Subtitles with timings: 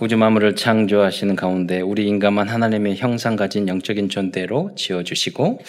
[0.00, 5.60] 우주 만물을 창조하시는 가운데 우리 인간만 하나님의 형상 가진 영적인 존재로 지어주시고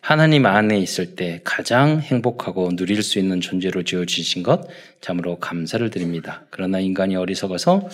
[0.00, 4.66] 하나님 안에 있을 때 가장 행복하고 누릴 수 있는 존재로 지어주신 것
[5.02, 6.46] 참으로 감사를 드립니다.
[6.48, 7.86] 그러나 인간이 어리석어서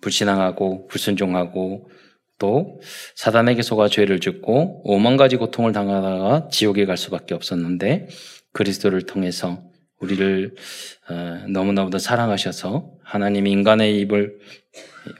[0.00, 1.88] 불신앙하고 불순종하고
[2.40, 2.80] 또
[3.14, 8.08] 사단에게 속아 죄를 짓고 오만 가지 고통을 당하다가 지옥에 갈 수밖에 없었는데
[8.52, 9.62] 그리스도를 통해서
[10.00, 10.54] 우리를
[11.08, 14.38] 어, 너무나도 사랑하셔서 하나님 인간의 입을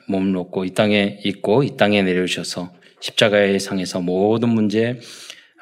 [0.08, 5.00] 몸 놓고 이 땅에 있고 이 땅에 내려주셔서 십자가의 상에서 모든 문제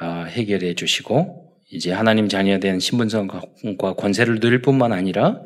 [0.01, 5.43] 어, 해결해 주시고 이제 하나님 자녀 된 신분성과 권세를 누릴 뿐만 아니라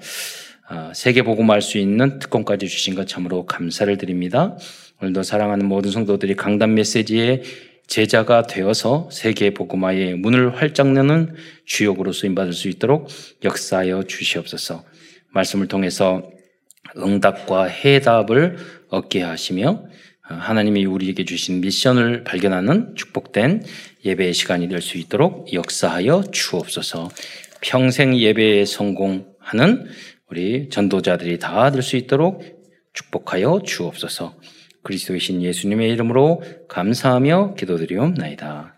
[0.71, 4.57] 어, 세계 복음할 수 있는 특권까지 주신 것 참으로 감사를 드립니다.
[5.01, 7.43] 오늘도 사랑하는 모든 성도들이 강단 메시지에
[7.89, 11.35] 제자가 되어서 세계 복음화의 문을 활짝 여는
[11.65, 13.09] 주역으로 쓰임 받을 수 있도록
[13.43, 14.85] 역사하여 주시옵소서.
[15.33, 16.31] 말씀을 통해서
[16.97, 18.59] 응답과 해답을
[18.91, 19.85] 얻게 하시며
[20.21, 23.65] 하나님이 우리에게 주신 미션을 발견하는 축복된
[24.05, 27.09] 예배의 시간이 될 수 있도록 역사하여 주옵소서.
[27.63, 29.89] 평생 예배에 성공하는
[30.31, 32.45] 우리 전도자들이 다 될 수 있도록
[32.93, 34.35] 축복하여 주옵소서.
[34.89, 38.75] 그리스도의 신 예수님의 이름으로 감사하며 기도드리옵나이다.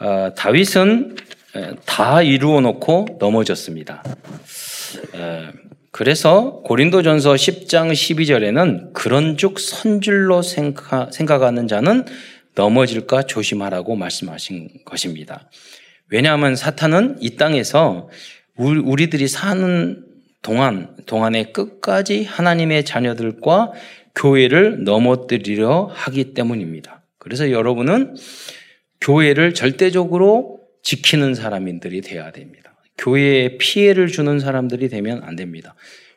[0.00, 1.16] 어, 다윗은
[1.84, 4.02] 다 이루어 놓고 넘어졌습니다.
[5.14, 5.48] 에,
[5.90, 12.06] 그래서 고린도전서 10장 12절에는 그런즉 선줄로 생각, 생각하는 자는
[12.54, 15.50] 넘어질까 조심하라고 말씀하신 것입니다.
[16.08, 18.08] 왜냐하면 사탄은 이 땅에서
[18.56, 20.07] 우리들이 사는
[20.42, 23.72] 동안, 동안에 끝까지 하나님의 자녀들과
[24.14, 27.02] 교회를 넘어뜨리려 하기 때문입니다.
[27.18, 28.16] 그래서 여러분은
[29.00, 32.76] 교회를 절대적으로 지키는 사람들이 돼야 됩니다.
[32.96, 35.74] 교회에 피해를 주는 사람들이 되면 안 됩니다.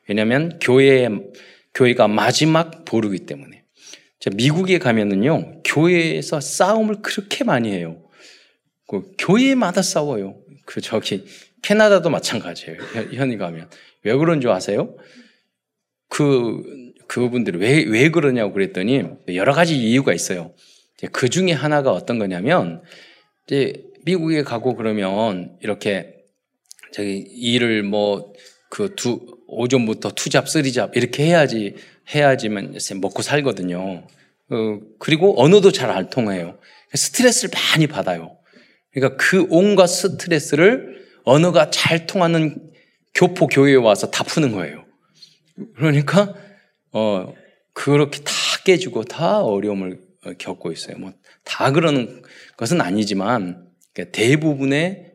[0.08, 1.08] 왜냐하면 교회
[1.74, 3.64] 교회가 마지막 보루기 때문에.
[4.36, 8.04] 미국에 가면은요, 교회에서 싸움을 그렇게 많이 해요.
[8.88, 10.36] 그 교회마다 싸워요.
[10.66, 11.26] 그 저기
[11.62, 12.78] 캐나다도 마찬가지예요.
[13.14, 13.70] 현이 가면
[14.04, 14.96] 왜 그런 줄 아세요?
[16.10, 16.62] 그
[17.08, 19.04] 그분들이 왜, 왜 그러냐고 그랬더니
[19.36, 20.54] 여러 가지 이유가 있어요.
[21.12, 22.82] 그 중에 하나가 어떤 거냐면
[23.48, 23.74] 이제
[24.06, 26.16] 미국에 가고 그러면 이렇게
[26.92, 28.34] 저기 일을 뭐
[28.72, 31.76] 그 두 오전부터 투잡 쓰리잡 이렇게 해야지
[32.16, 34.08] 해야지만 먹고 살거든요.
[34.50, 36.58] 어, 그리고 언어도 잘 안 통해요.
[36.94, 38.38] 스트레스를 많이 받아요.
[38.94, 42.72] 그러니까 그 온갖 스트레스를 언어가 잘 통하는
[43.14, 44.86] 교포 교회에 와서 다 푸는 거예요.
[45.76, 46.34] 그러니까
[46.92, 47.34] 어
[47.74, 48.32] 그렇게 다
[48.66, 50.00] 깨지고 다 어려움을
[50.38, 50.98] 겪고 있어요.
[50.98, 52.22] 뭐 다 그러는
[52.58, 55.14] 것은 아니지만 그러니까 대부분의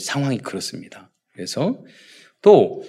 [0.00, 1.10] 상황이 그렇습니다.
[1.32, 1.78] 그래서
[2.42, 2.82] 또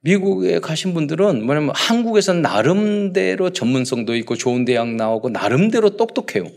[0.00, 6.50] 미국에 가신 분들은 뭐냐면 한국에서는 나름대로 전문성도 있고 좋은 대학 나오고 나름대로 똑똑해요.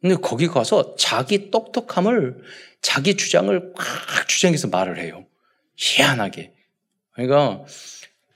[0.00, 2.38] 근데 거기 가서 자기 똑똑함을
[2.80, 5.26] 자기 주장을 꽉 주장해서 말을 해요.
[5.76, 6.52] 희한하게.
[7.12, 7.64] 그러니까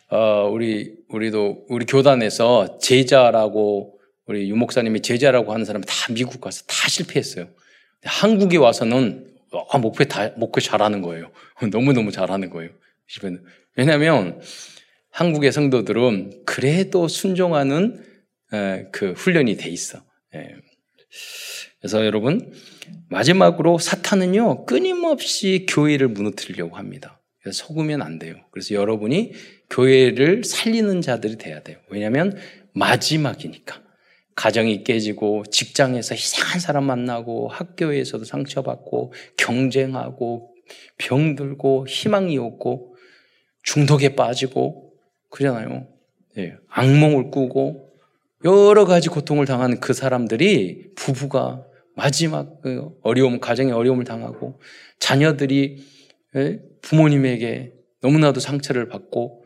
[0.08, 6.64] 어, 우리 우리도 우리 교단에서 제자라고 우리 유 목사님이 제자라고 하는 사람이 다 미국 가서
[6.66, 7.48] 다 실패했어요.
[8.04, 9.32] 한국에 와서는
[9.70, 11.30] 아, 목표 다 목표 잘하는 거예요.
[11.70, 12.70] 너무 너무 잘하는 거예요.
[13.76, 14.40] 왜냐하면
[15.10, 18.04] 한국의 성도들은 그래도 순종하는
[18.52, 20.02] 에, 그 훈련이 돼 있어.
[20.34, 20.56] 예.
[21.82, 22.52] 그래서 여러분
[23.08, 27.20] 마지막으로 사탄은요 끊임없이 교회를 무너뜨리려고 합니다.
[27.42, 28.36] 그래서 속으면 안 돼요.
[28.52, 29.32] 그래서 여러분이
[29.68, 31.78] 교회를 살리는 자들이 돼야 돼요.
[31.90, 32.38] 왜냐하면
[32.72, 33.82] 마지막이니까.
[34.36, 40.54] 가정이 깨지고 직장에서 이상한 사람 만나고 학교에서도 상처받고 경쟁하고
[40.98, 42.94] 병들고 희망이 없고
[43.64, 44.92] 중독에 빠지고
[45.30, 45.88] 그러잖아요.
[46.38, 47.90] 예, 악몽을 꾸고
[48.44, 54.60] 여러 가지 고통을 당하는 그 사람들이 부부가 마지막 그 어려움, 가정에 어려움을 당하고
[54.98, 55.84] 자녀들이
[56.36, 59.44] 예, 부모님에게 너무나도 상처를 받고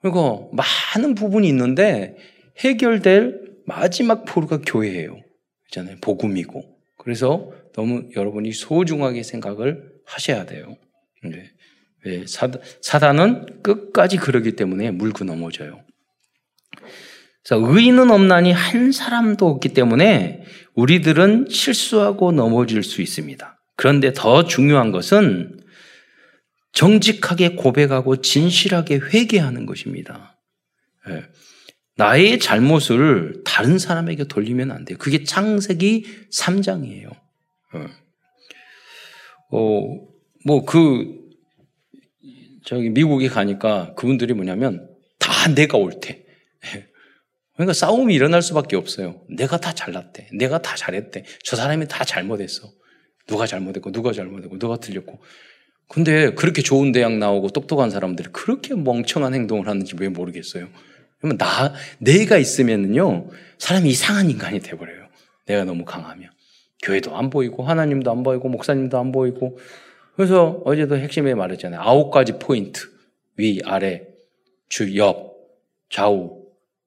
[0.00, 2.16] 그리고 많은 부분이 있는데
[2.58, 5.20] 해결될 마지막 포르가 교회예요.
[5.66, 5.96] 있잖아요.
[6.00, 6.62] 복음이고.
[6.98, 10.76] 그래서 너무 여러분이 소중하게 생각을 하셔야 돼요.
[11.24, 11.50] 네.
[12.04, 12.24] 네.
[12.80, 15.84] 사단은 끝까지 그러기 때문에 물고 넘어져요.
[17.44, 20.44] 그래서 의인은 없나니 한 사람도 없기 때문에
[20.74, 23.60] 우리들은 실수하고 넘어질 수 있습니다.
[23.76, 25.60] 그런데 더 중요한 것은
[26.72, 30.38] 정직하게 고백하고 진실하게 회개하는 것입니다.
[31.06, 31.24] 네.
[31.96, 34.96] 나의 잘못을 다른 사람에게 돌리면 안 돼요.
[34.98, 37.10] 그게 창세기 3장이에요.
[39.50, 39.82] 어,
[40.46, 41.20] 뭐, 그,
[42.64, 46.21] 저기, 미국에 가니까 그분들이 뭐냐면, 다 내가 옳대.
[47.62, 49.20] 그러니까 싸움이 일어날 수밖에 없어요.
[49.28, 50.30] 내가 다 잘났대.
[50.32, 51.24] 내가 다 잘했대.
[51.44, 52.68] 저 사람이 다 잘못했어.
[53.28, 55.20] 누가 잘못했고, 누가 잘못했고, 누가 틀렸고.
[55.88, 60.68] 근데 그렇게 좋은 대학 나오고 똑똑한 사람들이 그렇게 멍청한 행동을 하는지 왜 모르겠어요.
[61.18, 63.28] 그러면 나, 내가 있으면은요,
[63.58, 65.06] 사람이 이상한 인간이 돼버려요.
[65.46, 66.30] 내가 너무 강하면.
[66.82, 69.56] 교회도 안 보이고, 하나님도 안 보이고, 목사님도 안 보이고.
[70.16, 71.80] 그래서 어제도 핵심에 말했잖아요.
[71.80, 72.88] 아홉 가지 포인트.
[73.36, 74.02] 위, 아래,
[74.68, 75.36] 주, 옆,
[75.90, 76.41] 좌우,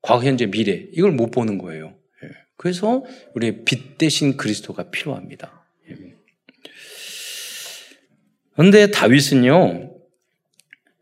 [0.05, 0.85] 과거, 현재, 미래.
[0.93, 1.95] 이걸 못 보는 거예요.
[2.23, 2.29] 예.
[2.57, 3.03] 그래서
[3.33, 5.65] 우리 빛 대신 그리스도가 필요합니다.
[8.53, 8.87] 그런데 예.
[8.91, 9.91] 다윗은요,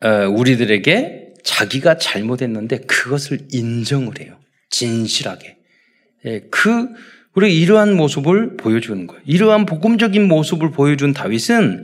[0.04, 4.40] 어, 우리들에게 자기가 잘못했는데 그것을 인정을 해요.
[4.70, 5.58] 진실하게.
[6.26, 6.88] 예, 그,
[7.36, 9.22] 우리 이러한 모습을 보여주는 거예요.
[9.26, 11.84] 이러한 복음적인 모습을 보여준 다윗은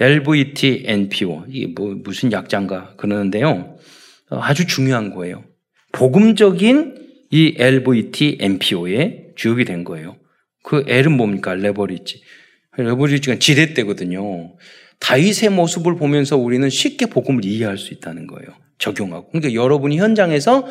[0.00, 3.76] LVT NPO, 이게 뭐, 무슨 약자인가 그러는데요.
[4.30, 5.44] 아주 중요한 거예요.
[5.96, 6.94] 복음적인
[7.30, 10.16] 이 LVT NPO의 주역이 된 거예요.
[10.62, 11.54] 그 L은 뭡니까?
[11.54, 12.20] 레버리지.
[12.76, 14.56] 레버리지가 지렛대거든요.
[15.00, 18.48] 다윗의 모습을 보면서 우리는 쉽게 복음을 이해할 수 있다는 거예요.
[18.78, 19.30] 적용하고.
[19.30, 20.66] 그러니까 여러분이 현장에서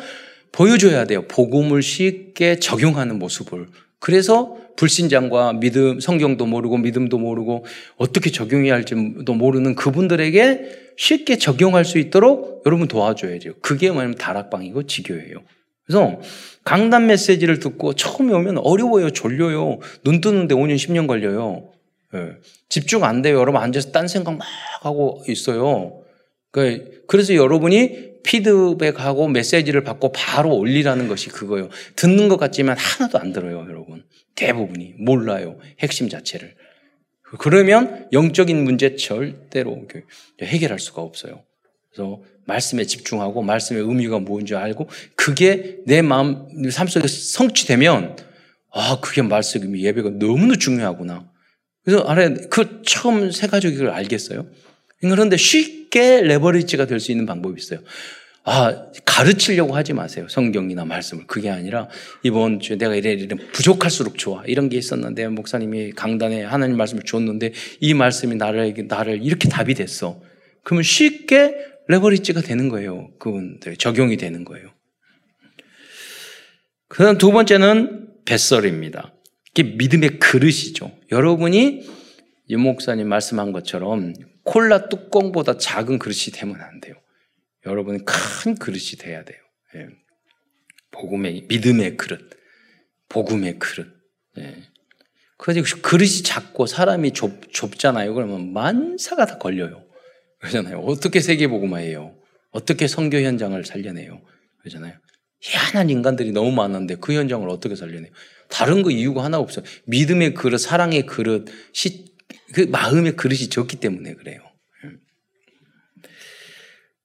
[0.52, 1.26] 보여줘야 돼요.
[1.26, 3.66] 복음을 쉽게 적용하는 모습을.
[3.98, 7.64] 그래서 불신장과 믿음, 성경도 모르고 믿음도 모르고
[7.96, 13.52] 어떻게 적용해야 할지도 모르는 그분들에게 쉽게 적용할 수 있도록 여러분 도와줘야 돼요.
[13.60, 15.38] 그게 뭐냐면 다락방이고 지교예요.
[15.84, 16.20] 그래서
[16.64, 19.10] 강단 메시지를 듣고 처음에 오면 어려워요.
[19.10, 19.78] 졸려요.
[20.02, 21.70] 눈 뜨는데 5년, 10년 걸려요.
[22.12, 22.32] 네.
[22.68, 23.38] 집중 안 돼요.
[23.38, 24.46] 여러분 앉아서 딴 생각 막
[24.80, 26.02] 하고 있어요.
[26.50, 31.68] 그러니까 그래서 여러분이 피드백하고 메시지를 받고 바로 올리라는 것이 그거예요.
[31.94, 34.02] 듣는 것 같지만 하나도 안 들어요, 여러분.
[34.34, 35.58] 대부분이 몰라요.
[35.78, 36.54] 핵심 자체를.
[37.38, 39.86] 그러면 영적인 문제 절대로
[40.40, 41.42] 해결할 수가 없어요.
[41.92, 48.16] 그래서 말씀에 집중하고 말씀의 의미가 뭔지 알고 그게 내 마음, 삶 속에 성취되면
[48.72, 51.28] 아, 그게 말씀의 예배가 너무나 중요하구나.
[51.84, 54.46] 그래서 아래 그 처음 세 가지 를 알겠어요.
[55.00, 57.80] 그런데 쉽게 레버리지가 될 수 있는 방법이 있어요.
[58.48, 60.28] 아, 가르치려고 하지 마세요.
[60.30, 61.26] 성경이나 말씀을.
[61.26, 61.88] 그게 아니라
[62.22, 64.44] 이번 주에 내가 이래 이래 부족할수록 좋아.
[64.46, 70.20] 이런 게 있었는데 목사님이 강단에 하나님 말씀을 줬는데 이 말씀이 나를, 나를 이렇게 답이 됐어.
[70.62, 71.56] 그러면 쉽게
[71.88, 73.10] 레버리지가 되는 거예요.
[73.18, 74.70] 그분들 적용이 되는 거예요.
[76.86, 79.12] 그 다음 두 번째는 뱃설입니다.
[79.50, 80.92] 이게 믿음의 그릇이죠.
[81.10, 81.84] 여러분이
[82.50, 84.14] 유 목사님 말씀한 것처럼
[84.44, 86.94] 콜라 뚜껑보다 작은 그릇이 되면 안 돼요.
[87.66, 89.38] 여러분은 큰 그릇이 돼야 돼요.
[89.74, 89.88] 예.
[90.92, 92.30] 복음의 믿음의 그릇,
[93.08, 93.88] 복음의 그릇.
[94.38, 94.62] 예.
[95.38, 98.14] 그래서 그릇이 작고 사람이 좁, 좁잖아요.
[98.14, 99.84] 그러면 만사가 다 걸려요.
[100.40, 100.78] 그러잖아요.
[100.78, 102.16] 어떻게 세계복음화해요?
[102.50, 104.22] 어떻게 선교 현장을 살려내요?
[104.60, 104.94] 그러잖아요.
[105.40, 108.10] 희한한 인간들이 너무 많은데 그 현장을 어떻게 살려내요?
[108.48, 109.64] 다른 거 이유가 하나 없어요.
[109.86, 112.06] 믿음의 그릇, 사랑의 그릇, 시,
[112.54, 114.40] 그 마음의 그릇이 적기 때문에 그래요.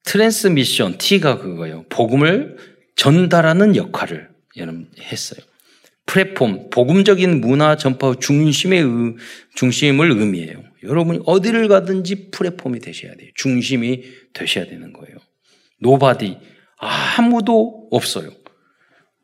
[0.03, 1.85] transmission, T가 그거예요.
[1.89, 2.57] 복음을
[2.95, 4.29] 전달하는 역할을
[4.99, 5.41] 했어요.
[6.05, 9.15] 플랫폼, 복음적인 문화 전파 중심의 의,
[9.55, 10.61] 중심을 의미해요.
[10.83, 13.29] 여러분이 어디를 가든지 플랫폼이 되셔야 돼요.
[13.35, 14.03] 중심이
[14.33, 15.17] 되셔야 되는 거예요.
[15.79, 16.37] nobody,
[16.77, 18.31] 아무도 없어요.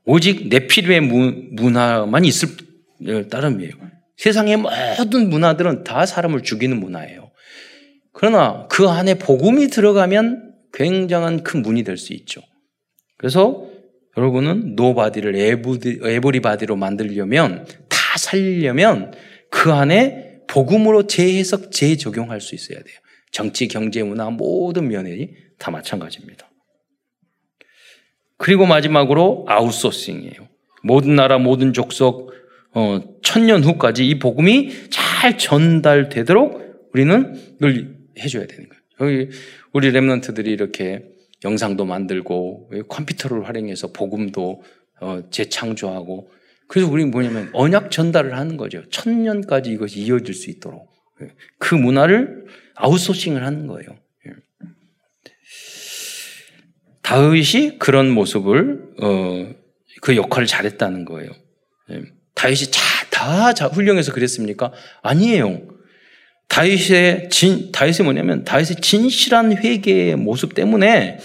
[0.05, 2.47] 오직 네피림의 문화만 있을
[3.29, 3.73] 따름이에요.
[4.15, 7.31] 세상의 모든 문화들은 다 사람을 죽이는 문화예요.
[8.13, 10.46] 그러나 그 안에 복음이 들어가면
[10.77, 12.41] 굉장한 큰 문이 될 수 있죠.
[13.17, 13.67] 그래서
[14.15, 19.13] 여러분은 nobody를 everybody로 만들려면 다 살리려면
[19.49, 22.95] 그 안에 복음으로 재해석, 재적용할 수 있어야 돼요.
[23.31, 26.49] 정치, 경제, 문화 모든 면이 다 마찬가지입니다.
[28.37, 30.47] 그리고 마지막으로 아웃소싱이에요.
[30.83, 32.31] 모든 나라, 모든 족속,
[32.73, 38.77] 어, 천년 후까지 이 복음이 잘 전달되도록 우리는 이걸 해줘야 되는 거예요.
[38.99, 39.31] 여기
[39.77, 41.05] 우리 remnant들이 이렇게
[41.45, 44.63] 영상도 만들고 컴퓨터를 활용해서 복음도
[44.99, 46.31] 어, 재창조하고
[46.67, 48.81] 그래서 우리 뭐냐면 언약 전달을 하는 거죠.
[48.89, 50.89] 천년까지 이것이 이어질 수 있도록
[51.59, 53.87] 그 문화를 아웃소싱을 하는 거예요.
[54.25, 54.31] 예.
[57.03, 59.53] 다윗이 그런 모습을 어,
[60.01, 61.29] 그 역할을 잘했다는 거예요.
[61.91, 62.01] 예.
[62.33, 62.71] 다윗이
[63.11, 64.73] 다, 다 훌륭해서 그랬습니까?
[65.03, 65.76] 아니에요.
[66.47, 71.19] 다윗의 진, 다윗이 뭐냐면 다윗의 진실한 회개의 모습 때문에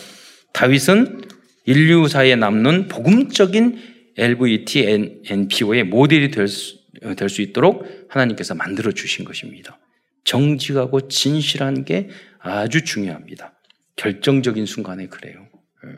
[0.53, 1.23] 다윗은
[1.65, 3.79] 인류 사이에 남는 복음적인
[4.17, 6.77] LVT NPO의 모델이 될 수,
[7.17, 9.79] 될수 있도록 하나님께서 만들어 주신 것입니다.
[10.25, 13.55] 정직하고 진실한 게 아주 중요합니다.
[13.97, 15.49] 결정적인 순간에 그래요.
[15.87, 15.91] 예.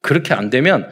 [0.00, 0.88] 그렇게 안 되면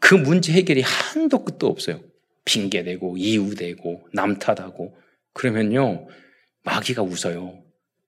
[0.00, 2.02] 그그 문제 해결이 한도 끝도 없어요.
[2.44, 4.96] 핑계대고 이유대고 남탓하고
[5.32, 6.08] 그러면요
[6.64, 7.58] 마귀가 웃어요.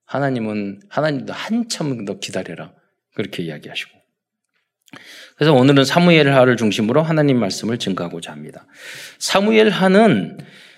[0.05, 2.73] 하나님은 하나님도 한참 더 기다려라
[3.15, 3.91] 그렇게 이야기하시고
[5.35, 8.67] 그래서 오늘은 사무엘 하를 중심으로 하나님 말씀을 증가하고자 합니다.
[9.19, 10.37] 사무엘 하는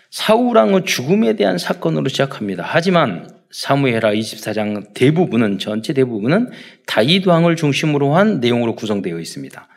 [0.10, 2.64] 사우랑의 죽음에 대한 사건으로 시작합니다.
[2.66, 6.50] 하지만 사무엘하 24장 대부분은 전체 대부분은
[6.86, 9.68] 다윗 왕을 중심으로 한 내용으로 구성되어 있습니다.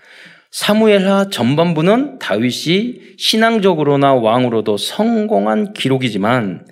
[0.50, 6.66] 사무엘하 전반부는 다윗이 신앙적으로나 왕으로도 성공한 기록이지만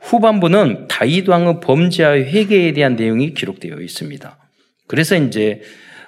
[0.00, 4.38] 후반부는 다윗 왕의 범죄와 회개에 대한 내용이 기록되어 있습니다.
[4.86, 5.60] 그래서 이제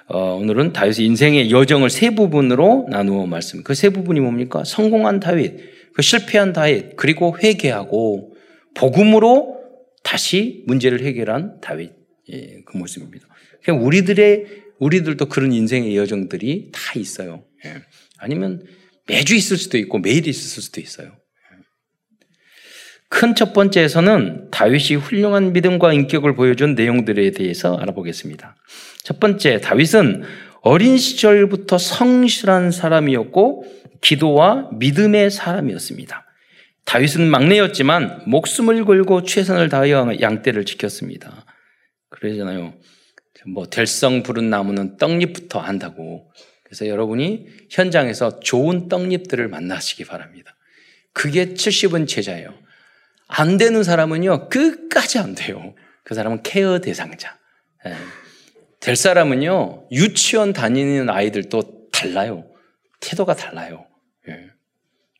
[0.07, 3.63] 어, 오늘은 다윗의 인생의 여정을 세 부분으로 나누어 말씀.
[3.63, 4.63] 그 세 부분이 뭡니까?
[4.65, 5.53] 성공한 다윗,
[5.93, 8.33] 그 실패한 다윗, 그리고 회개하고
[8.75, 9.59] 복음으로
[10.03, 11.91] 다시 문제를 해결한 다윗
[12.31, 13.25] 예, 그 모습입니다.
[13.63, 14.45] 그냥 우리들의
[14.79, 17.45] 우리들도 그런 인생의 여정들이 다 있어요.
[17.65, 17.75] 예.
[18.17, 18.63] 아니면
[19.07, 21.15] 매주 있을 수도 있고 매일 있을 수도 있어요.
[23.13, 28.55] 큰 첫 번째에서는 다윗이 훌륭한 믿음과 인격을 보여준 내용들에 대해서 알아보겠습니다.
[29.03, 30.23] 첫 번째, 다윗은
[30.61, 33.65] 어린 시절부터 성실한 사람이었고
[34.01, 36.25] 기도와 믿음의 사람이었습니다.
[36.85, 41.45] 다윗은 막내였지만 목숨을 걸고 최선을 다하여 양떼를 지켰습니다.
[42.09, 42.73] 그러잖아요.
[43.45, 46.31] 뭐 될성 부른 나무는 떡잎부터 한다고.
[46.63, 50.55] 그래서 여러분이 현장에서 좋은 떡잎들을 만나시기 바랍니다.
[51.13, 52.62] 그게 70은 제자예요.
[53.27, 55.73] 안 되는 사람은요, 끝까지 안 돼요.
[56.03, 57.37] 그 사람은 케어 대상자.
[57.85, 57.93] 예.
[58.79, 62.45] 될 사람은요, 유치원 다니는 아이들도 달라요.
[62.99, 63.85] 태도가 달라요.
[64.27, 64.49] 예.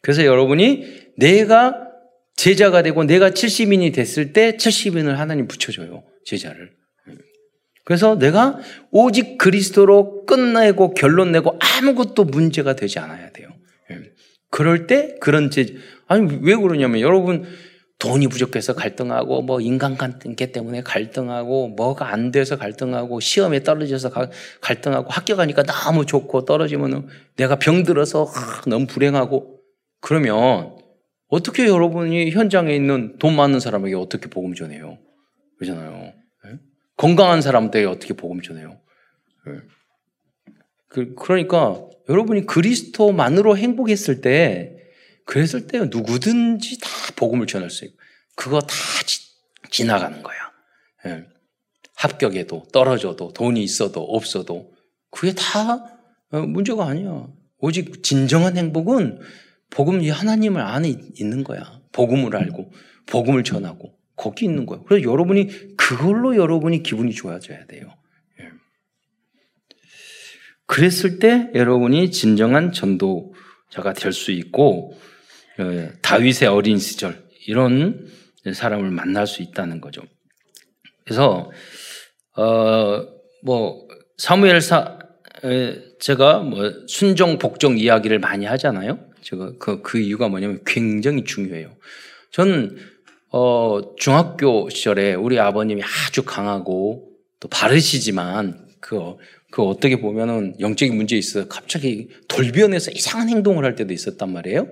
[0.02, 1.88] 그래서 여러분이 내가
[2.36, 6.04] 제자가 되고 내가 70인이 됐을 때 70인을 하나님 붙여줘요.
[6.26, 6.72] 제자를.
[7.86, 8.60] 그래서 내가
[8.92, 13.50] 오직 그리스도로 끝내고 결론 내고 아무것도 문제가 되지 않아야 돼요.
[13.92, 14.00] 예.
[14.50, 15.76] 그럴 때 그런 제
[16.08, 17.46] 아니 왜 그러냐면 여러분
[18.04, 24.12] 돈이 부족해서 갈등하고 뭐 인간관계 때문에 갈등하고 뭐가 안 돼서 갈등하고 시험에 떨어져서
[24.60, 27.08] 갈등하고 합격하니까 너무 좋고 떨어지면
[27.38, 28.28] 내가 병들어서
[28.68, 29.62] 너무 불행하고
[30.02, 30.76] 그러면
[31.30, 34.98] 어떻게 여러분이 현장에 있는 돈 많은 사람에게 어떻게 복음 전해요?
[35.58, 36.12] 그러잖아요.
[36.44, 36.60] 네?
[36.98, 38.82] 건강한 사람들에게 어떻게 복음 전해요?
[39.48, 39.54] 네.
[40.90, 44.73] 그, 그러니까 여러분이 그리스도만으로 행복했을 때,
[45.26, 47.98] 그랬을 때 누구든지 다 복음을 전할 수 있고,
[48.36, 48.76] 그거 다
[49.70, 50.38] 지, 나가는 거야.
[51.06, 51.26] 네.
[51.96, 54.74] 합격해도 떨어져도 돈이 있어도 없어도
[55.10, 55.86] 그게 다
[56.32, 57.28] 어, 문제가 아니야.
[57.60, 59.20] 오직 진정한 행복은
[59.70, 61.82] 복음 이 하나님을 안에 있는 거야.
[61.92, 62.72] 복음을 알고
[63.06, 64.82] 복음을 전하고 거기 있는 거야.
[64.86, 67.96] 그래서 여러분이 그걸로 여러분이 기분이 좋아져야 돼요.
[68.42, 68.50] 예.
[70.66, 74.98] 그랬을 때 여러분이 진정한 전도자가 될 수 있고 어,
[76.02, 78.10] 다윗의 어린 시절 이런
[78.52, 80.02] 사람을 만날 수 있다는 거죠.
[81.06, 81.52] 그래서
[82.36, 85.00] 어 뭐 사무엘사
[86.00, 89.00] 제가 뭐 순종 복종 이야기를 많이 하잖아요.
[89.22, 91.76] 제가 그, 그 이유가 뭐냐면 굉장히 중요해요.
[92.32, 92.78] 저는
[93.32, 99.16] 어, 중학교 시절에 우리 아버님이 아주 강하고 또 바르시지만 그,
[99.52, 104.68] 그 어떻게 보면은 영적인 문제 있어 갑자기 돌변해서 이상한 행동을 할 때도 있었단 말이에요.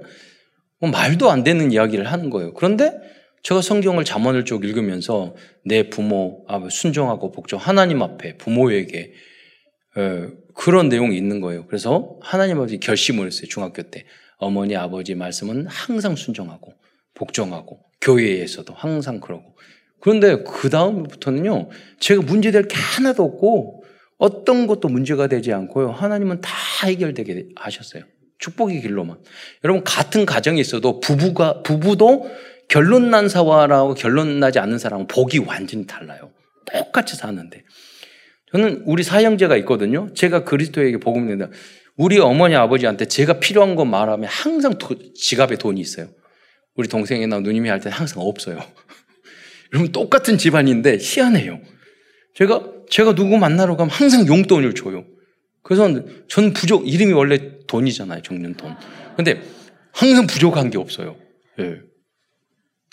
[0.82, 2.54] 뭐 말도 안 되는 이야기를 하는 거예요.
[2.54, 3.00] 그런데
[3.44, 9.14] 제가 성경을 잠언을 쭉 읽으면서 내 부모 아, 순종하고 복종 하나님 앞에 부모에게
[9.98, 11.66] 에, 그런 내용이 있는 거예요.
[11.68, 13.48] 그래서 하나님 아버지 결심을 했어요.
[13.48, 14.06] 중학교 때
[14.38, 16.74] 어머니, 아버지 말씀은 항상 순종하고
[17.14, 19.56] 복종하고 교회에서도 항상 그러고
[20.00, 21.70] 그런데 그 다음부터는요
[22.00, 23.84] 제가 문제될 게 하나도 없고
[24.18, 26.52] 어떤 것도 문제가 되지 않고요 하나님은 다
[26.84, 28.04] 해결되게 하셨어요
[28.41, 29.17] 축복의 길로만
[29.63, 32.29] 여러분 같은 가정에 있어도 부부가 부부도
[32.67, 36.31] 결론 난 사람하고 결론 나지 않는 사람은 복이 완전히 달라요
[36.65, 37.63] 똑같이 사는데
[38.51, 41.50] 저는 우리 사형제가 있거든요 제가 그리스도에게 복음 낸다
[41.98, 46.07] 우리 어머니 아버지한테 제가 필요한 거 말하면 항상 도, 지갑에 돈이 있어요.
[46.75, 48.57] 우리 동생이나 누님이 할 때는 항상 없어요.
[49.74, 51.62] 여러분 똑같은 집안인데 희한해요.
[52.33, 55.05] 제가 제가 누구 만나러 가면 항상 용돈을 줘요.
[55.63, 55.88] 그래서
[56.27, 58.75] 전 부족 이름이 원래 돈이잖아요, 정년 돈.
[59.15, 59.41] 근데
[59.94, 61.15] 항상 부족한 게 없어요.
[61.60, 61.80] 예.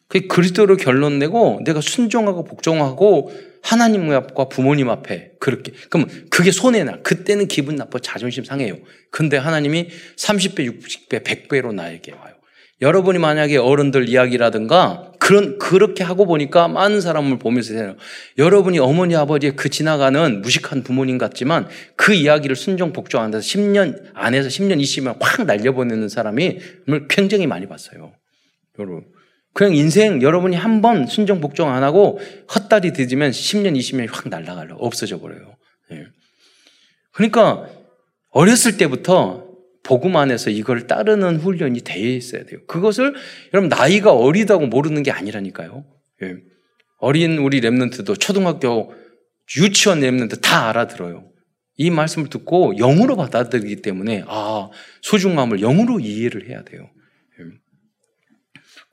[0.08, 3.30] 그 그리스도로 결론 내고 내가 순종하고 복종하고
[3.62, 8.78] 하나님 앞과 부모님 앞에 그렇게 그럼 그게 손해나 그때는 기분 나빠 자존심 상해요.
[9.10, 12.34] 근데 하나님이 30배, 60배, 100배로 나에게 와요.
[12.80, 17.96] 여러분이 만약에 어른들 이야기라든가 그 그런 그렇게 하고 보니까 많은 사람을 보면서 해요.
[18.38, 24.80] 여러분이 어머니 아버지의 그 지나가는 무식한 부모님 같지만 그 이야기를 순종 복종한다서 10년 안에서 10년
[24.80, 26.60] 20년 확 날려보내는 사람이
[27.10, 28.14] 굉장히 많이 봤어요.
[28.78, 29.04] 여러분.
[29.52, 32.18] 그냥 인생 여러분이 한 번 순종 복종 안 하고
[32.54, 35.56] 헛다리 뒤지면 10년 20년이 확 날아가려 없어져 버려요.
[35.90, 36.06] 예.
[37.12, 37.68] 그러니까
[38.30, 39.47] 어렸을 때부터
[39.82, 42.60] 복음 안에서 이걸 따르는 훈련이 되어 있어야 돼요.
[42.66, 43.14] 그것을
[43.54, 45.84] 여러분 나이가 어리다고 모르는 게 아니라니까요.
[46.22, 46.36] 예.
[46.98, 48.92] 어린 우리 랩런트도 초등학교
[49.56, 51.30] 유치원 랩런트 다 알아들어요.
[51.76, 54.68] 이 말씀을 듣고 영으로 받아들이기 때문에 아
[55.02, 56.90] 소중함을 영으로 이해를 해야 돼요.
[57.40, 57.44] 예.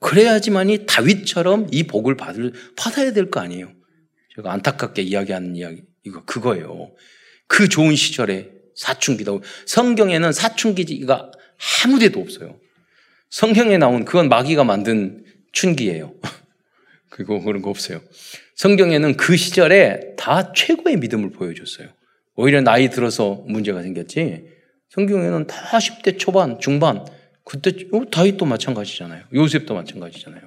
[0.00, 3.72] 그래야지만이 다윗처럼 이 복을 받을 받아야 될 거 아니에요.
[4.36, 6.94] 제가 안타깝게 이야기하는 이야기 이거 그거예요.
[7.48, 9.32] 그 좋은 시절에 사춘기다.
[9.66, 11.32] 성경에는 사춘기가
[11.84, 12.58] 아무데도 없어요.
[13.30, 16.14] 성경에 나온 그건 마귀가 만든 춘기예요.
[17.10, 18.00] 그리고 그런 거 없어요.
[18.54, 21.88] 성경에는 그 시절에 다 최고의 믿음을 보여줬어요.
[22.36, 24.44] 오히려 나이 들어서 문제가 생겼지.
[24.90, 27.04] 성경에는 다 10대 초반, 중반,
[27.44, 29.24] 그때 어, 다윗도 마찬가지잖아요.
[29.34, 30.42] 요셉도 마찬가지잖아요.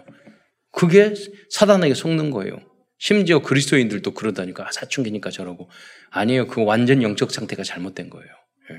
[0.71, 1.13] 그게
[1.49, 2.59] 사단에게 속는 거예요.
[2.99, 5.69] 심지어 그리스도인들도 그러다니까 아, 사춘기니까 저러고
[6.11, 6.47] 아니에요.
[6.47, 8.27] 그 완전 영적 상태가 잘못된 거예요.
[8.71, 8.75] 예.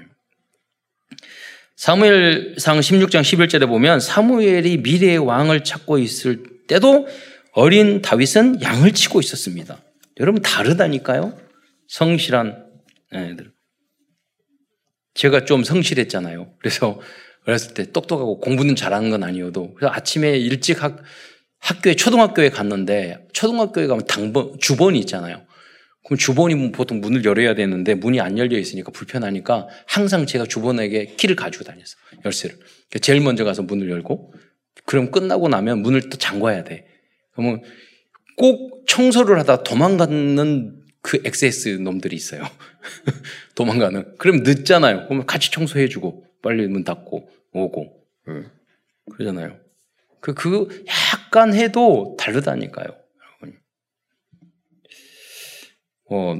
[1.76, 7.08] 사무엘상 16장 11절에 보면 사무엘이 미래의 왕을 찾고 있을 때도
[7.52, 9.82] 어린 다윗은 양을 치고 있었습니다.
[10.18, 11.38] 여러분 다르다니까요.
[11.88, 12.66] 성실한
[13.12, 13.52] 애들.
[15.14, 16.54] 제가 좀 성실했잖아요.
[16.58, 17.00] 그래서
[17.46, 21.02] 어렸을 때 똑똑하고 공부는 잘하는 건 아니어도 그래서 아침에 일찍 학,
[21.58, 25.44] 학교에 초등학교에 갔는데 초등학교에 가면 당번 주번이 있잖아요.
[26.10, 31.36] 그럼 주번이 보통 문을 열어야 되는데 문이 안 열려 있으니까 불편하니까 항상 제가 주번에게 키를
[31.36, 31.96] 가지고 다녔어.
[32.24, 32.56] 열쇠를.
[32.56, 34.34] 그러니까 제일 먼저 가서 문을 열고
[34.86, 36.88] 그럼 끝나고 나면 문을 또 잠궈야 돼.
[37.30, 37.62] 그러면
[38.36, 42.42] 꼭 청소를 하다 도망가는 그 XS 놈들이 있어요.
[43.54, 44.16] 도망가는.
[44.18, 45.04] 그럼 늦잖아요.
[45.04, 48.02] 그러면 같이 청소해주고 빨리 문 닫고 오고.
[48.26, 48.50] 응.
[49.12, 49.60] 그러잖아요.
[50.18, 52.96] 그, 그 약간 해도 다르다니까요.
[56.10, 56.36] 어,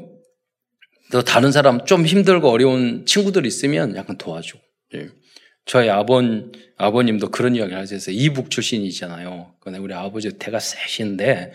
[1.13, 4.59] 또 다른 사람 좀 힘들고 어려운 친구들 있으면 약간 도와줘.
[4.95, 5.09] 예.
[5.65, 8.15] 저희 아번, 아버님도 그런 이야기 하셨어요.
[8.15, 9.55] 이북 출신이잖아요.
[9.61, 11.53] 근데 우리 아버지 대가 세신데,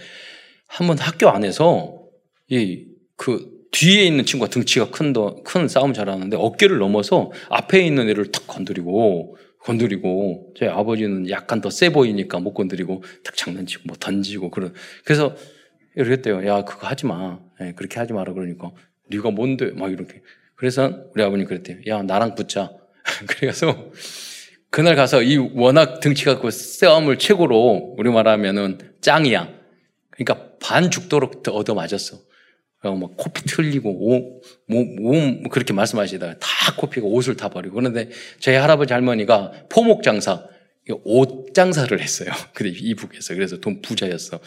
[0.67, 2.01] 한번 학교 안에서,
[2.49, 2.86] 이,
[3.17, 8.32] 그, 뒤에 있는 친구가 등치가 큰, 더, 큰 싸움 잘하는데 어깨를 넘어서 앞에 있는 애를
[8.32, 14.49] 탁 건드리고, 건드리고, 저희 아버지는 약간 더 세 보이니까 못 건드리고, 탁 장난치고, 뭐 던지고,
[14.51, 14.73] 그런.
[15.04, 15.36] 그래서
[15.96, 16.46] 이랬대요.
[16.48, 17.40] 야, 그거 하지 마.
[17.60, 18.34] 네, 그렇게 하지 마라.
[18.34, 18.72] 그러니까,
[19.10, 19.72] 네가 뭔데?
[19.72, 20.22] 막 이렇게.
[20.56, 21.78] 그래서 우리 아버님 그랬대요.
[21.88, 22.72] 야, 나랑 붙자.
[23.28, 23.92] 그래서
[24.70, 29.54] 그날 가서 이 워낙 등치가 그 싸움을 최고로 우리 말하면은 짱이야.
[30.10, 32.18] 그러니까 반 죽도록 얻어 맞았어.
[32.84, 38.56] 막 코피 틀리고 옷, 몸, 몸 그렇게 말씀하시다가 다 코피가 옷을 다 버리고 그런데 저희
[38.56, 40.46] 할아버지 할머니가 포목 장사,
[41.04, 42.30] 옷 장사를 했어요.
[42.54, 44.40] 근데 이북에서 그래서 돈 부자였어.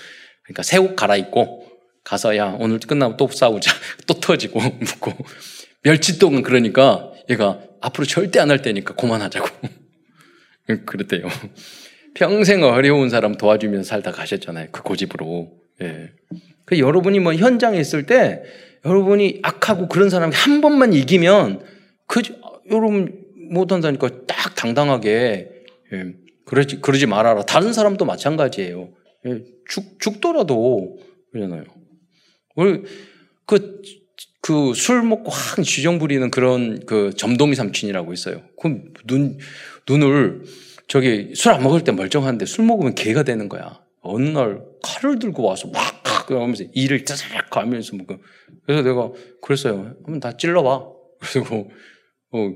[0.49, 1.67] 그러니까 새 옷 갈아입고
[2.05, 3.71] 가서 야 오늘 끝나면 또 싸우자
[4.07, 5.13] 또 터지고 묻고
[5.83, 9.47] 멸치똥은 그러니까 얘가 앞으로 절대 안할 때니까 그만하자고
[10.87, 11.29] 그랬대요.
[12.15, 14.69] 평생 어려운 사람 도와주면서 살다 가셨잖아요.
[14.73, 15.53] 그 고집으로.
[15.83, 16.11] 예.
[16.65, 18.43] 그 여러분이 뭐 현장에 있을 때
[18.85, 21.65] 여러분이 악하고 그런 사람이 한 번만 이기면
[22.07, 22.23] 그
[22.71, 25.49] 여러분 못 한다니까 딱 당당하게
[25.93, 26.05] 예.
[26.45, 27.43] 그러지 그러지 말아라.
[27.45, 28.89] 다른 사람도 마찬가지예요.
[29.27, 29.45] 예.
[29.69, 30.99] 죽 죽더라도
[31.33, 31.65] 그러잖아요.
[32.57, 32.83] 우리
[33.47, 33.83] 그
[34.41, 38.43] 그 술 먹고 확 쥐정 부리는 그런 그 점동이 삼촌이라고 있어요.
[38.59, 39.37] 그럼 눈
[39.87, 40.45] 눈을
[40.87, 43.83] 저기 술 안 먹을 때 멀쩡한데 술 먹으면 개가 되는 거야.
[44.01, 45.83] 어느 날 칼을 들고 와서 막
[46.27, 48.19] 그러면서 이를 짜삭 가면서 뭐 그,
[48.65, 49.11] 그래서 내가
[49.43, 49.95] 그랬어요.
[50.05, 50.87] 한번 다 찔러봐.
[51.21, 51.71] 그리고
[52.31, 52.55] 어,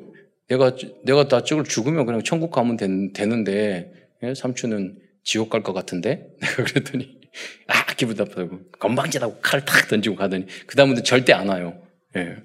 [0.48, 4.35] 내가 내가 다 찍을 죽으면 그냥 천국 가면 된, 되는데 예?
[4.35, 7.21] 삼촌은 지옥 갈 것 같은데 내가 그랬더니
[7.69, 11.81] 아 기분 나쁘다고 건방지다고 칼을 탁 던지고 가더니 그 다음부터 절대 안 와요.
[12.17, 12.37] 예.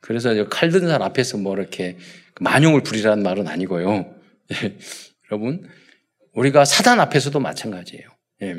[0.00, 1.96] 그래서 칼 든 사람 앞에서 뭐 이렇게
[2.40, 4.14] 만용을 부리라는 말은 아니고요.
[4.62, 4.76] 예.
[5.30, 5.68] 여러분
[6.32, 8.08] 우리가 사단 앞에서도 마찬가지예요.
[8.42, 8.54] 예.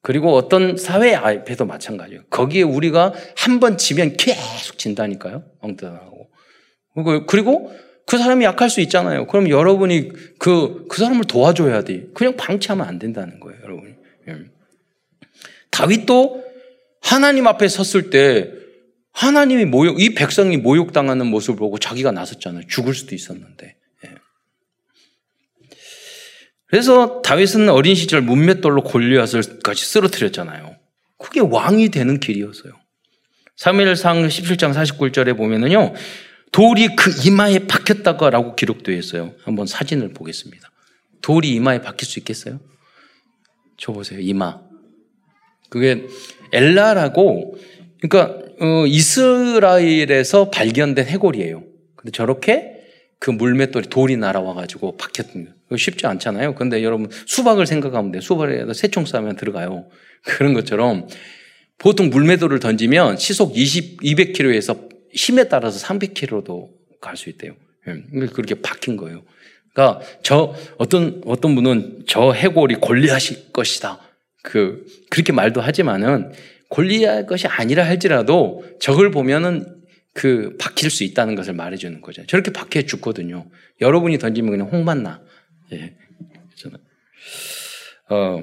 [0.00, 2.24] 그리고 어떤 사회 앞에도 마찬가지예요.
[2.30, 5.44] 거기에 우리가 한 번 지면 계속 진다니까요.
[5.60, 6.30] 엉뚱하고.
[7.26, 7.72] 그리고
[8.08, 9.26] 그 사람이 약할 수 있잖아요.
[9.26, 12.06] 그럼 여러분이 그, 그 사람을 도와줘야 돼.
[12.14, 13.94] 그냥 방치하면 안 된다는 거예요, 여러분이.
[14.28, 14.36] 예.
[15.70, 16.42] 다윗도
[17.02, 18.50] 하나님 앞에 섰을 때
[19.12, 22.62] 하나님이 모욕, 이 백성이 모욕당하는 모습을 보고 자기가 나섰잖아요.
[22.66, 23.76] 죽을 수도 있었는데.
[26.68, 30.76] 그래서 다윗은 어린 시절 문맷돌로 골리앗을까지 쓰러뜨렸잖아요.
[31.18, 32.72] 그게 왕이 되는 길이었어요.
[33.56, 35.94] 3일상 17장 49절에 보면은요,
[36.52, 39.34] 돌이 그 이마에 박혔다고 기록되어 있어요.
[39.42, 40.70] 한번 사진을 보겠습니다.
[41.22, 42.60] 돌이 이마에 박힐 수 있겠어요?
[43.76, 44.60] 저 보세요, 이마.
[45.68, 46.06] 그게
[46.52, 47.56] 엘라라고,
[48.00, 51.62] 그러니까, 어, 이스라엘에서 발견된 해골이에요.
[51.96, 52.78] 근데 저렇게
[53.18, 55.76] 그 물맷돌이 돌이 날아와가지고 박혔던 거.
[55.76, 56.54] 쉽지 않잖아요.
[56.54, 58.22] 근데 여러분, 수박을 생각하면 돼요.
[58.22, 59.86] 수박에다 새총 쏴면 들어가요.
[60.24, 61.06] 그런 것처럼
[61.76, 66.68] 보통 물매도를 던지면 시속 20, 200km에서 힘에 따라서 300km도
[67.00, 67.54] 갈 수 있대요.
[67.86, 69.22] 예, 그렇게 박힌 거예요.
[69.72, 74.00] 그러니까 저 어떤 어떤 분은 저 해골이 골리앗일 것이다.
[74.42, 76.32] 그 그렇게 말도 하지만은
[76.68, 79.76] 골리앗 것이 아니라 할지라도 저걸 보면은
[80.14, 82.26] 그 박힐 수 있다는 것을 말해주는 거죠.
[82.26, 83.48] 저렇게 박혀 죽거든요.
[83.80, 85.22] 여러분이 던지면 그냥 홍만 나.
[85.72, 85.94] 예.
[88.10, 88.42] 어,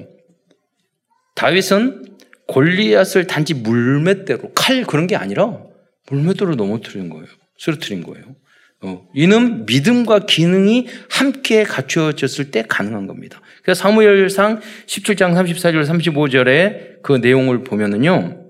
[1.35, 5.63] 다윗은 골리앗을 단지 물맷대로 칼 그런 게 아니라
[6.09, 7.25] 물맷대로 넘어뜨린 거예요.
[7.57, 8.35] 쓰러뜨린 거예요.
[8.81, 13.41] 어, 이는 믿음과 기능이 함께 갖추어졌을 때 가능한 겁니다.
[13.63, 18.45] 그래서 사무엘상 17장 34절 35절에 그 내용을 보면은요.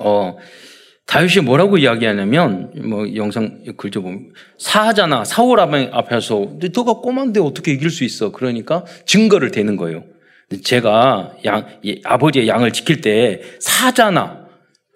[0.00, 0.36] 어,
[1.06, 8.04] 다윗이 뭐라고 이야기하냐면 뭐 영상 글좀 보면 사하잖아 사울 앞에서 너가 꼬만데 어떻게 이길 수
[8.04, 10.04] 있어 그러니까 증거를 대는 거예요.
[10.62, 11.66] 제가 양,
[12.04, 14.43] 아버지의 양을 지킬 때 사자나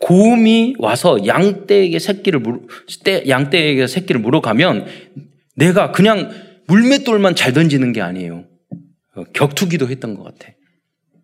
[0.01, 2.61] 곰이 와서 양떼에게 새끼를 물어,
[3.29, 4.87] 양떼에게 새끼를 물어가면
[5.57, 6.31] 내가 그냥
[6.69, 8.45] 물맷돌만 잘 던지는 게 아니에요.
[9.17, 10.53] 어, 격투기도 했던 것 같아.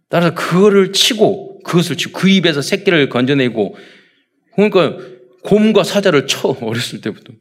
[0.08, 3.76] 따라서 그거를 치고 그것을 치고 그 입에서 새끼를 건져내고
[4.54, 4.98] 그러니까
[5.44, 7.32] 곰과 사자를 쳐 어렸을 때부터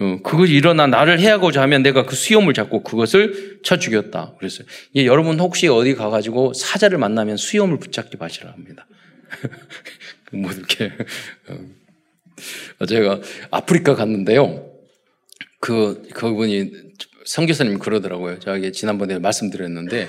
[0.00, 4.34] 어, 그것이 일어나 나를 해하고자 하면 내가 그 수염을 잡고 그것을 쳐 죽였다.
[4.38, 4.66] 그랬어요.
[4.96, 8.86] 예, 여러분 혹시 어디 가가지고 사자를 만나면 수염을 붙잡기 마시라 합니다.
[10.34, 10.92] 뭐 이렇게
[12.78, 13.20] 어, 제가
[13.50, 14.70] 아프리카 갔는데요.
[15.60, 16.70] 그 그분이
[17.24, 18.38] 성교사님 그러더라고요.
[18.38, 20.08] 저기 지난번에 말씀드렸는데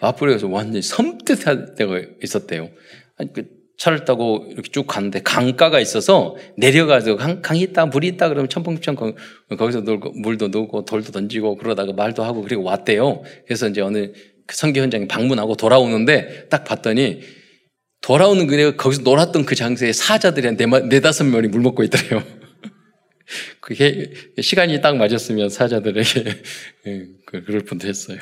[0.00, 2.68] 아프리카에서 완전히 섬뜩할 때가 있었대요.
[3.16, 8.28] 아니, 그 차를 타고 이렇게 쭉 갔는데 강가가 있어서 내려가서 강, 강이 있다, 물이 있다
[8.28, 8.96] 그러면 첨벙첨
[9.56, 13.22] 거기서 놀고, 물도 넣고 돌도 던지고 그러다가 말도 하고 그리고 왔대요.
[13.46, 14.10] 그래서 이제 어느
[14.46, 17.20] 그 선교 현장에 방문하고 돌아오는데 딱 봤더니
[18.00, 22.22] 돌아오는 그래 거기서 놀았던 그 장소에 사자들이 한 네, 네다섯 명이 물 먹고 있더래요.
[23.60, 26.24] 그게 시간이 딱 맞았으면 사자들에게
[26.86, 28.18] 예, 그, 그럴 뻔도 했어요.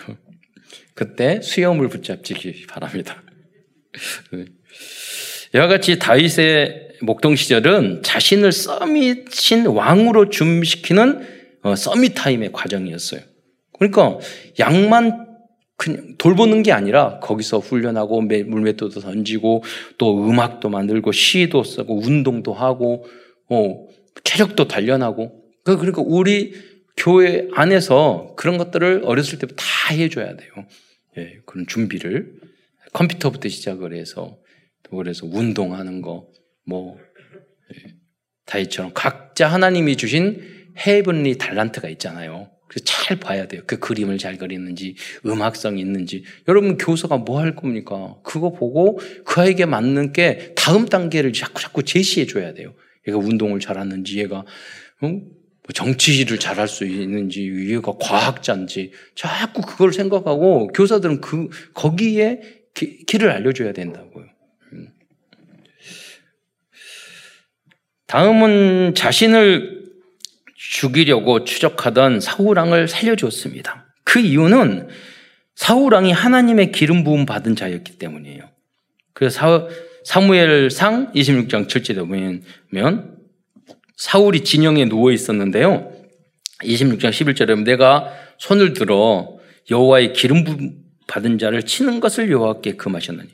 [0.95, 3.23] 그때 수염을 붙잡기 바랍니다.
[4.33, 4.47] 네.
[5.55, 13.21] 이와 같이 다윗의 목동 시절은 자신을 서밋신 왕으로 준비시키는 어, 서밋 타임의 과정이었어요.
[13.79, 14.19] 그러니까
[14.59, 15.26] 양만
[15.77, 19.63] 그냥 돌보는 게 아니라 거기서 훈련하고 물맷도도 던지고
[19.99, 23.05] 또 음악도 만들고 시도 쓰고 운동도 하고
[23.49, 23.87] 어,
[24.25, 26.55] 체력도 단련하고 그, 그러니까 우리
[26.97, 30.51] 교회 안에서 그런 것들을 어렸을 때부터 다 해줘야 돼요.
[31.19, 32.33] 예, 그런 준비를
[32.93, 34.39] 컴퓨터부터 시작을 해서
[34.91, 36.29] 그래서 운동하는 거,
[36.65, 36.99] 뭐,
[37.75, 37.95] 예,
[38.47, 40.41] 다이처럼 각자 하나님이 주신
[40.79, 42.51] 헤븐리 달란트가 있잖아요.
[42.69, 43.63] 그래서 잘 봐야 돼요.
[43.67, 46.25] 그 그림을 잘 그리는지, 음악성이 있는지.
[46.49, 48.17] 여러분, 교사가 뭐 할 겁니까?
[48.23, 52.75] 그거 보고 그 아이에게 맞는 게 다음 단계를 자꾸 자꾸 제시해 줘야 돼요.
[53.07, 54.45] 얘가 운동을 잘하는지, 얘가,
[55.01, 55.21] 어?
[55.73, 62.41] 정치를 잘할 수 있는지, 얘가 과학자인지, 자꾸 그걸 생각하고 교사들은 그, 거기에
[62.75, 64.27] 기, 길을 알려줘야 된다고요.
[68.07, 69.76] 다음은 자신을
[70.77, 73.87] 죽이려고 추적하던 사우랑을 살려주었습니다.
[74.05, 74.89] 그 이유는
[75.55, 78.43] 사우랑이 하나님의 기름 부음 받은 자였기 때문이에요.
[79.15, 79.71] 그래서
[80.05, 83.17] 사 무엘상 26장 7절에 보면
[83.97, 85.93] 사울이 진영에 누워 있었는데요.
[86.63, 89.39] 26장 11절에 내가 손을 들어
[89.71, 90.75] 여호와의 기름 부음
[91.07, 93.31] 받은 자를 치는 것을 여호와께 금하셨나니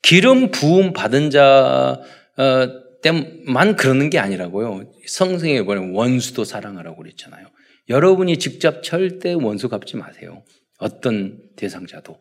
[0.00, 2.00] 기름 부음 받은 자
[2.38, 4.92] 어, 때만 그러는 게 아니라고요.
[5.06, 7.46] 성경에 보면 원수도 사랑하라고 그랬잖아요.
[7.88, 10.42] 여러분이 직접 절대 원수 갚지 마세요.
[10.78, 12.18] 어떤 대상자도.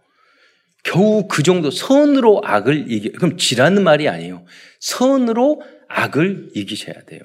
[0.84, 4.46] 겨우 그 정도 선으로 악을 이기, 그럼 지라는 말이 아니에요.
[4.80, 7.22] 선으로 악을 이기셔야 돼요.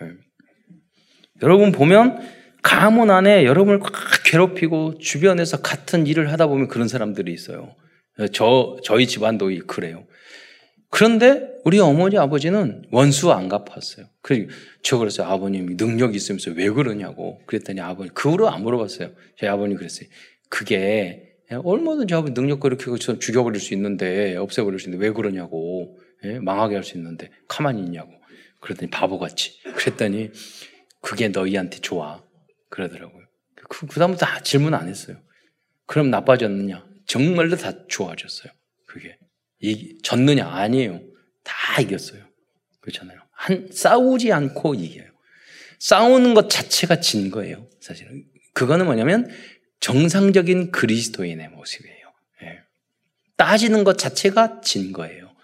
[0.00, 0.08] 네.
[1.42, 2.20] 여러분 보면
[2.62, 3.92] 가문 안에 여러분을 꽉
[4.24, 7.74] 괴롭히고 주변에서 같은 일을 하다 보면 그런 사람들이 있어요.
[8.32, 10.06] 저, 저희 집안도 그래요.
[10.92, 14.04] 그런데 우리 어머니 아버지는 원수 안 갚았어요.
[14.20, 15.26] 그저 그랬어요.
[15.26, 17.40] 아버님이 능력 있으면서 왜 그러냐고.
[17.46, 19.10] 그랬더니 아버님, 그 후로 안 물어봤어요.
[19.38, 20.06] 저희 아버님 그랬어요.
[20.50, 22.84] 그게 예, 얼마든지 하면 능력과 이렇게
[23.18, 25.98] 죽여버릴 수 있는데, 없애버릴 수 있는데, 왜 그러냐고.
[26.24, 26.38] 예?
[26.38, 28.10] 망하게 할 수 있는데, 가만히 있냐고.
[28.60, 29.62] 그랬더니 바보같이.
[29.74, 30.30] 그랬더니,
[31.00, 32.22] 그게 너희한테 좋아.
[32.68, 33.24] 그러더라고요.
[33.70, 35.16] 그, 그 다음부터 질문 안 했어요.
[35.86, 36.84] 그럼 나빠졌느냐?
[37.06, 38.52] 정말로 다 좋아졌어요.
[39.62, 40.46] 이, 졌느냐?
[40.46, 41.00] 아니에요.
[41.44, 42.22] 다 이겼어요.
[42.80, 43.18] 그렇잖아요.
[43.30, 45.06] 한, 싸우지 않고 이겨요.
[45.78, 47.68] 싸우는 것 자체가 진 거예요.
[47.80, 48.24] 사실은.
[48.52, 49.28] 그거는 뭐냐면
[49.80, 52.12] 정상적인 그리스도인의 모습이에요.
[52.42, 52.58] 예.
[53.36, 55.34] 따지는 것 자체가 진 거예요.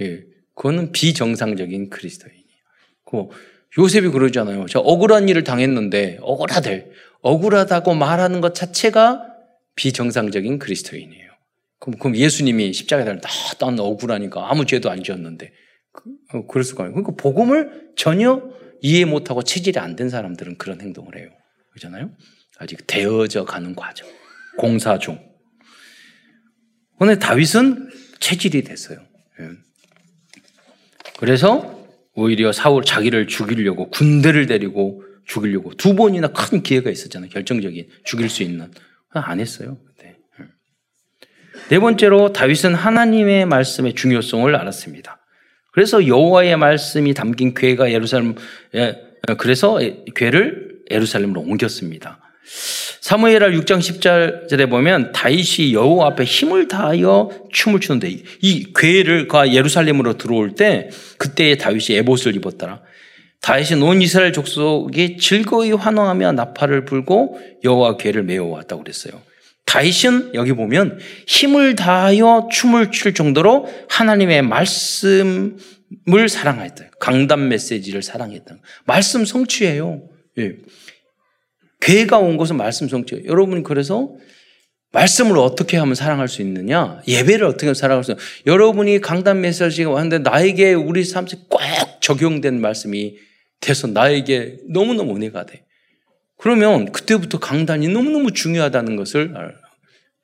[0.00, 0.24] 예.
[0.54, 2.42] 그거는 비정상적인 그리스도인이에요.
[3.04, 3.28] 그
[3.78, 4.66] 요셉이 그러잖아요.
[4.68, 6.90] 저 억울한 일을 당했는데 억울하대.
[7.20, 9.26] 억울하다고 말하는 것 자체가
[9.76, 11.31] 비정상적인 그리스도인이에요.
[11.82, 15.52] 그럼, 그럼 예수님이 십자가에 달려, 아, 난 억울하니까 아무 죄도 안 지었는데.
[15.92, 16.94] 그, 어, 그럴 수가 없어요.
[16.94, 18.40] 그러니까 복음을 전혀
[18.80, 21.28] 이해 못하고 체질이 안 된 사람들은 그런 행동을 해요.
[21.72, 22.12] 그렇잖아요?
[22.58, 24.08] 아직 되어져 가는 과정.
[24.58, 25.18] 공사 중.
[27.00, 27.90] 오늘 다윗은
[28.20, 29.00] 체질이 됐어요.
[29.40, 29.48] 예.
[31.18, 37.30] 그래서 오히려 사울 자기를 죽이려고 군대를 데리고 죽이려고 두 번이나 큰 기회가 있었잖아요.
[37.30, 38.70] 결정적인 죽일 수 있는
[39.10, 39.78] 안 했어요.
[41.72, 41.76] 예.
[41.76, 45.18] 네 번째로 다윗은 하나님의 말씀의 중요성을 알았습니다.
[45.72, 48.34] 그래서 여호와의 말씀이 담긴 괴가 예루살렘
[49.38, 49.78] 그래서
[50.14, 52.20] 괴를 예루살렘으로 옮겼습니다.
[53.00, 60.18] 사무엘하 6장 10절에 보면 다윗이 여호와 앞에 힘을 다하여 춤을 추는데 이 괴를 가 예루살렘으로
[60.18, 62.82] 들어올 때 그때 다윗이 에봇을 입었더라.
[63.40, 69.31] 다윗이 온 이스라엘 족속이 즐거이 환호하며 나팔을 불고 여호와 괴를 메어 왔다고 그랬어요.
[69.66, 75.56] 다윗은 여기 보면 힘을 다하여 춤을 출 정도로 하나님의 말씀을
[76.28, 76.90] 사랑했다.
[77.00, 78.56] 강단 메시지를 사랑했다.
[78.84, 80.02] 말씀 성취예요.
[80.38, 80.56] 예.
[81.80, 83.24] 괴가 온 것은 말씀 성취예요.
[83.26, 84.14] 여러분 그래서
[84.92, 87.00] 말씀을 어떻게 하면 사랑할 수 있느냐?
[87.08, 88.24] 예배를 어떻게 하면 사랑할 수 있느냐?
[88.46, 91.60] 여러분이 강단 메시지가 왔는데 나에게 우리 삶에 꼭
[92.00, 93.16] 적용된 말씀이
[93.60, 95.64] 돼서 나에게 너무너무 은혜가 돼.
[96.42, 99.32] 그러면 그때부터 강단이 너무너무 중요하다는 것을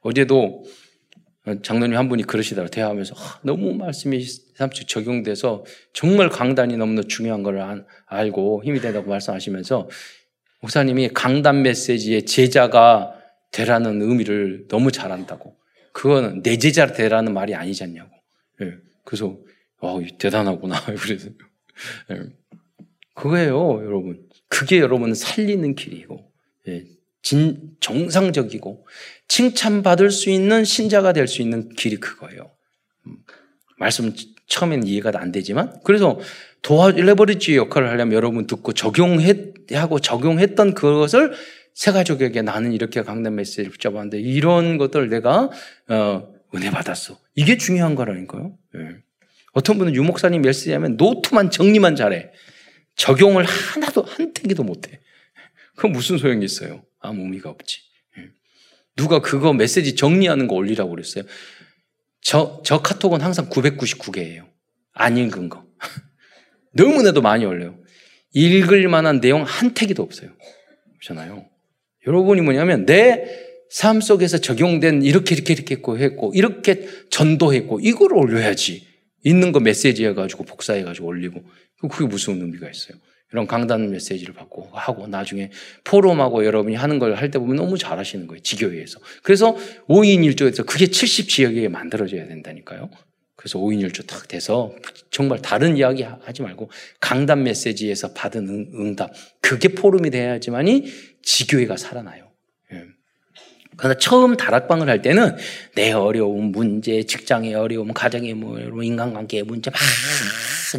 [0.00, 0.64] 어제도
[1.62, 2.70] 장로님 한 분이 그러시더라고요.
[2.70, 4.20] 대화하면서 아, 너무 말씀이
[4.56, 9.88] 삼치 적용돼서 정말 강단이 너무나 중요한 걸 알고 힘이 된다고 말씀하시면서
[10.60, 13.14] 목사님이 강단 메시지의 제자가
[13.52, 15.56] 되라는 의미를 너무 잘한다고.
[15.92, 18.10] 그거는 내 제자 되라는 말이 아니지 않냐고.
[18.62, 18.74] 예.
[19.04, 19.38] 그래서
[19.80, 20.74] 와 대단하구나.
[20.98, 21.28] 그래서
[22.10, 22.22] 예.
[23.14, 24.27] 그거예요, 여러분.
[24.48, 26.30] 그게 여러분 살리는 길이고,
[26.68, 26.84] 예,
[27.22, 28.86] 진, 정상적이고,
[29.28, 32.50] 칭찬받을 수 있는 신자가 될 수 있는 길이 그거예요.
[33.06, 33.16] 음,
[33.78, 34.12] 말씀
[34.48, 36.18] 처음에는 이해가 안 되지만, 그래서
[36.62, 41.32] 도와, 레버리지 역할을 하려면 여러분 듣고 적용하고 적용했던 그것을
[41.74, 45.50] 새 가족에게 나는 이렇게 강단 메시지를 붙잡았는데 이런 것들 내가,
[45.88, 47.18] 어, 은혜 받았어.
[47.34, 48.56] 이게 중요한 거라니까요.
[48.76, 48.80] 예.
[49.52, 52.30] 어떤 분은 유목사님 메시지 하면 노트만 정리만 잘해.
[52.98, 55.00] 적용을 하나도 한 탱기도 못해.
[55.74, 56.84] 그건 무슨 소용이 있어요?
[57.00, 57.80] 아무 의미가 없지.
[58.18, 58.24] 예.
[58.96, 61.24] 누가 그거 메시지 정리하는 거 올리라고 그랬어요.
[62.20, 64.46] 저, 저 카톡은 항상 999개예요.
[64.92, 65.64] 안 읽은 거.
[66.74, 67.78] 너무나도 많이 올려요.
[68.34, 70.30] 읽을 만한 내용 한 태기도 없어요.
[71.00, 71.48] 그렇잖아요.
[72.06, 78.86] 여러분이 뭐냐면 내 삶 속에서 적용된 이렇게 이렇게 이렇게 했고 했고 이렇게 전도했고 이걸 올려야지.
[79.24, 81.42] 있는 거 메시지 해가지고 복사해가지고 올리고
[81.80, 82.98] 그게 무슨 의미가 있어요?
[83.32, 85.50] 이런 강단 메시지를 받고 하고 나중에
[85.84, 88.40] 포럼하고 여러분이 하는 걸 할 때 보면 너무 잘하시는 거예요.
[88.42, 89.00] 지교회에서.
[89.22, 89.54] 그래서
[89.88, 92.90] 5인 1조에서 그게 70지역에 만들어져야 된다니까요.
[93.36, 94.74] 그래서 5인 1조 딱 돼서
[95.10, 99.12] 정말 다른 이야기 하지 말고 강단 메시지에서 받은 응답
[99.42, 100.86] 그게 포럼이 돼야지만이
[101.22, 102.32] 지교회가 살아나요.
[102.72, 102.82] 예.
[103.76, 105.36] 그러나 처음 다락방을 할 때는
[105.74, 109.78] 내 어려움, 문제, 직장의 어려움, 가정의 뭐 인간관계의 문제 막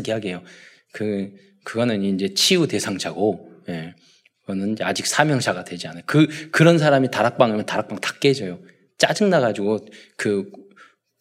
[0.08, 0.42] 이야기해요.
[0.92, 1.32] 그,
[1.64, 3.96] 그거는 이제 치유 대상자고, 예.
[4.42, 6.04] 그거는 아직 사명자가 되지 않아요.
[6.06, 8.60] 그, 그런 사람이 다락방 하면 다락방 다 깨져요.
[8.98, 9.86] 짜증 나 가지고
[10.18, 10.52] 그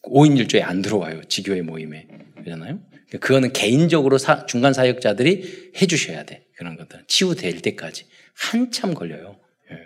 [0.03, 1.23] 5인 1조에 안 들어와요.
[1.25, 2.09] 지교회 모임에.
[2.37, 2.81] 그러잖아요.
[3.21, 6.47] 그거는 개인적으로 사, 중간 사역자들이 해 주셔야 돼.
[6.57, 7.05] 그런 것들은.
[7.07, 8.07] 치유될 때까지.
[8.35, 9.39] 한참 걸려요.
[9.71, 9.77] 예.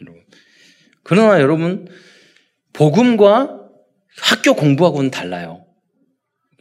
[0.00, 0.22] 여러분.
[1.02, 1.88] 그러나 여러분,
[2.72, 3.60] 복음과
[4.18, 5.66] 학교 공부하고는 달라요.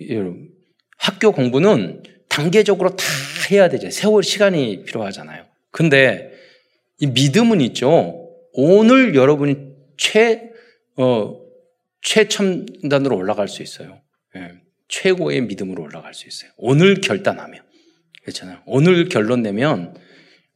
[0.10, 0.50] 여러분,
[0.98, 2.04] 학교 공부는
[2.40, 3.06] 단계적으로 다
[3.52, 3.90] 해야 되죠.
[3.90, 5.46] 세월 시간이 필요하잖아요.
[5.72, 6.32] 근데
[7.00, 8.30] 이 믿음은 있죠.
[8.54, 9.58] 오늘 여러분이
[9.98, 10.52] 최,
[10.96, 11.38] 어,
[12.02, 14.00] 최첨단으로 올라갈 수 있어요.
[14.38, 14.54] 예,
[14.88, 16.52] 최고의 믿음으로 올라갈 수 있어요.
[16.58, 17.62] 오늘 결단하면.
[18.22, 18.60] 그렇잖아요.
[18.66, 19.96] 오늘 결론 내면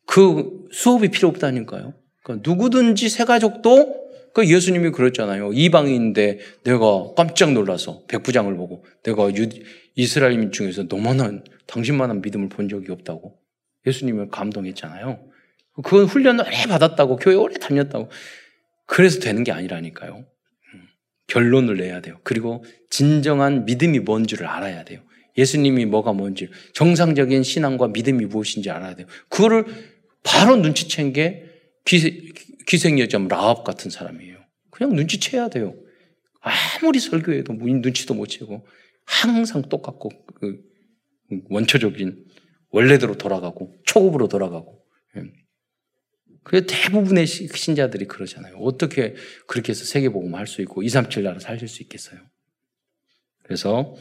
[0.06, 1.94] 그 수업이 필요 없다니까요.
[2.24, 4.03] 그러니까 누구든지 새 가족도
[4.34, 5.54] 그 예수님이 그랬잖아요.
[5.54, 9.48] 이방인인데 내가 깜짝 놀라서 백부장을 보고 내가 유,
[9.96, 13.38] 이스라엘민 중에서 너만한 당신만한 믿음을 본 적이 없다고
[13.86, 15.20] 예수님을 감동했잖아요.
[15.76, 18.10] 그건 훈련을 오래 받았다고 교회 오래 다녔다고
[18.86, 20.18] 그래서 되는 게 아니라니까요.
[20.18, 20.82] 음,
[21.28, 22.20] 결론을 내야 돼요.
[22.24, 25.02] 그리고 진정한 믿음이 뭔지를 알아야 돼요.
[25.38, 29.08] 예수님이 뭐가 뭔지 정상적인 신앙과 믿음이 무엇인지 알아야 돼요.
[29.30, 29.66] 그거를
[30.24, 31.53] 바로 눈치챈 게
[31.86, 34.40] 기생여자 라합 같은 사람이에요.
[34.70, 35.76] 그냥 눈치채야 돼요.
[36.42, 38.66] 아무리 설교해도 눈치도 못 채고
[39.06, 40.62] 항상 똑같고 그
[41.50, 42.26] 원초적인
[42.70, 44.84] 원래대로 돌아가고 초급으로 돌아가고
[45.18, 45.24] 예.
[46.44, 48.56] 그 대부분의 신자들이 그러잖아요.
[48.58, 49.16] 어떻게
[49.48, 52.20] 그렇게 해서 세계복음 할 수 있고 2, 3, 7 나라 살실 수 있겠어요?
[53.44, 53.96] 그래서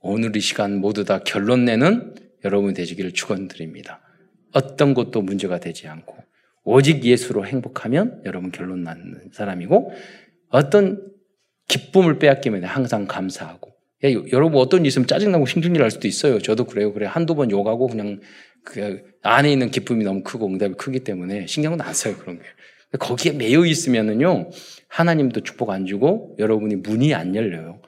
[0.00, 2.14] 오늘 이 시간 모두 다 결론 내는
[2.44, 4.02] 여러분 되시기를 축원드립니다.
[4.52, 6.16] 어떤 것도 문제가 되지 않고
[6.64, 9.92] 오직 예수로 행복하면 여러분 결론 나는 사람이고
[10.50, 11.02] 어떤
[11.68, 13.70] 기쁨을 빼앗기면 항상 감사하고
[14.04, 16.38] 야, 여러분 어떤 일 있으면 짜증나고 신중질 할 수도 있어요.
[16.38, 16.92] 저도 그래요.
[16.92, 18.20] 그래 한두 번 욕하고 그냥
[18.64, 22.16] 그 안에 있는 기쁨이 너무 크고 응답이 크기 때문에 신경은 안 써요.
[22.16, 22.44] 그런 게.
[22.98, 24.50] 거기에 매여 있으면은요
[24.88, 27.82] 하나님도 축복 안 주고 여러분이 문이 안 열려요.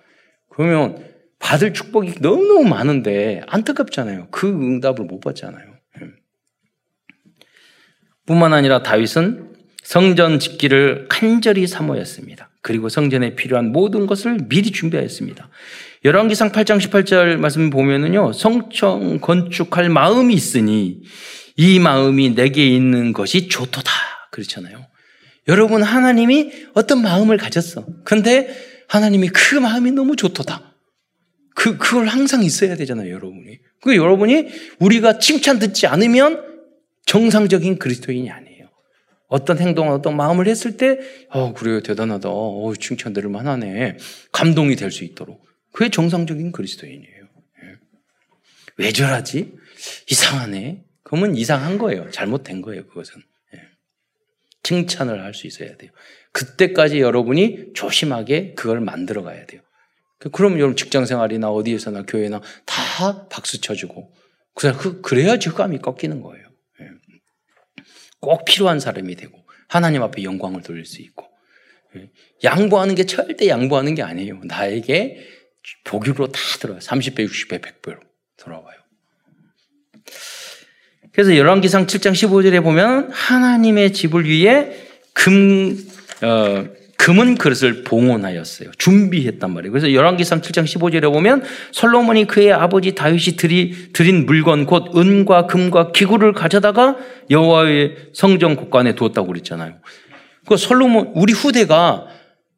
[0.50, 1.02] 그러면
[1.38, 4.28] 받을 축복이 너무너무 많은데 안타깝잖아요.
[4.30, 5.69] 그 응답을 못 받잖아요.
[8.30, 8.32] 예.
[8.32, 9.50] 뿐만 아니라 다윗은
[9.82, 12.48] 성전 짓기를 간절히 사모했습니다.
[12.62, 15.48] 그리고 성전에 필요한 모든 것을 미리 준비하였습니다.
[16.04, 18.32] 열왕기상 8장 18절 말씀 보면은요.
[18.32, 21.02] 성청 건축할 마음이 있으니
[21.56, 23.90] 이 마음이 내게 있는 것이 좋도다.
[24.30, 24.86] 그렇잖아요.
[25.48, 27.84] 여러분 하나님이 어떤 마음을 가졌어.
[28.04, 28.48] 근데
[28.88, 30.74] 하나님이 그 마음이 너무 좋도다.
[31.56, 33.58] 그, 그걸 항상 있어야 되잖아요, 여러분이.
[33.82, 34.46] 그 여러분이
[34.78, 36.49] 우리가 칭찬 듣지 않으면
[37.10, 38.68] 정상적인 그리스도인이 아니에요.
[39.26, 42.28] 어떤 행동, 어떤 마음을 했을 때, 어, 그래요, 대단하다.
[42.30, 43.96] 어, 칭찬 들을 만하네.
[44.30, 45.44] 감동이 될 수 있도록.
[45.72, 47.24] 그게 정상적인 그리스도인이에요.
[47.64, 47.74] 예.
[48.76, 49.56] 왜 저러지?
[50.08, 50.84] 이상하네.
[51.02, 52.08] 그러면 이상한 거예요.
[52.12, 53.20] 잘못된 거예요, 그것은.
[53.54, 53.60] 예.
[54.62, 55.90] 칭찬을 할 수 있어야 돼요.
[56.30, 59.62] 그때까지 여러분이 조심하게 그걸 만들어 가야 돼요.
[60.30, 64.12] 그럼 여러분 직장 생활이나 어디에서나 교회나 다 박수 쳐주고
[64.54, 66.49] 그 그래야지 흑감이 꺾이는 거예요.
[68.22, 68.26] 예.
[68.26, 71.26] 꼭 필요한 사람이 되고 하나님 앞에 영광을 돌릴 수 있고
[71.96, 72.10] 예.
[72.44, 74.40] 양보하는 게 절대 양보하는 게 아니에요.
[74.44, 75.26] 나에게
[75.84, 76.80] 복유로 다 들어와요.
[76.80, 78.00] 30배, 60배, 100배로
[78.36, 78.78] 돌아와요.
[81.12, 84.72] 그래서 열왕기상 7장 15절에 보면 하나님의 집을 위해
[85.12, 85.76] 금
[86.22, 88.72] 어, 금은 그릇을 봉헌하였어요.
[88.76, 89.72] 준비했단 말이에요.
[89.72, 95.92] 그래서 열왕기상 7장 15절에 보면 솔로몬이 그의 아버지 다윗이 드리, 드린 물건 곧 은과 금과
[95.92, 96.98] 기구를 가져다가
[97.30, 99.78] 여호와의 성전 곳간에 두었다고 그랬잖아요.
[100.46, 102.06] 그 솔로몬 우리 후대가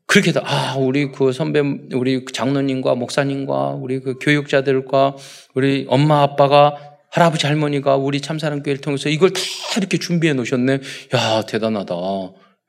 [0.06, 1.60] 그렇게 아 우리 그 선배
[1.94, 5.14] 우리 장로님과 목사님과 우리 그 교육자들과
[5.54, 6.74] 우리 엄마 아빠가
[7.12, 9.40] 할아버지 할머니가 우리 참사랑 교회를 통해서 이걸 다
[9.76, 10.80] 이렇게 준비해 놓으셨네.
[11.14, 11.94] 야 대단하다.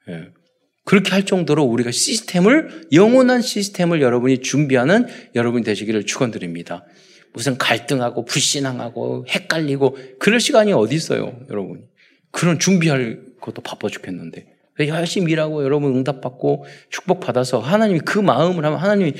[0.09, 0.42] 예.
[0.85, 6.85] 그렇게 할 정도로 우리가 시스템을 영원한 시스템을 여러분이 준비하는 여러분이 되시기를 축원드립니다.
[7.33, 11.85] 무슨 갈등하고 불신앙하고 헷갈리고 그럴 시간이 어디 있어요, 여러분?
[12.31, 14.53] 그런 준비할 것도 바빠 죽겠는데
[14.87, 19.13] 열심히 일하고 여러분 응답받고 축복받아서 하나님이 그 마음을 하면 하나님이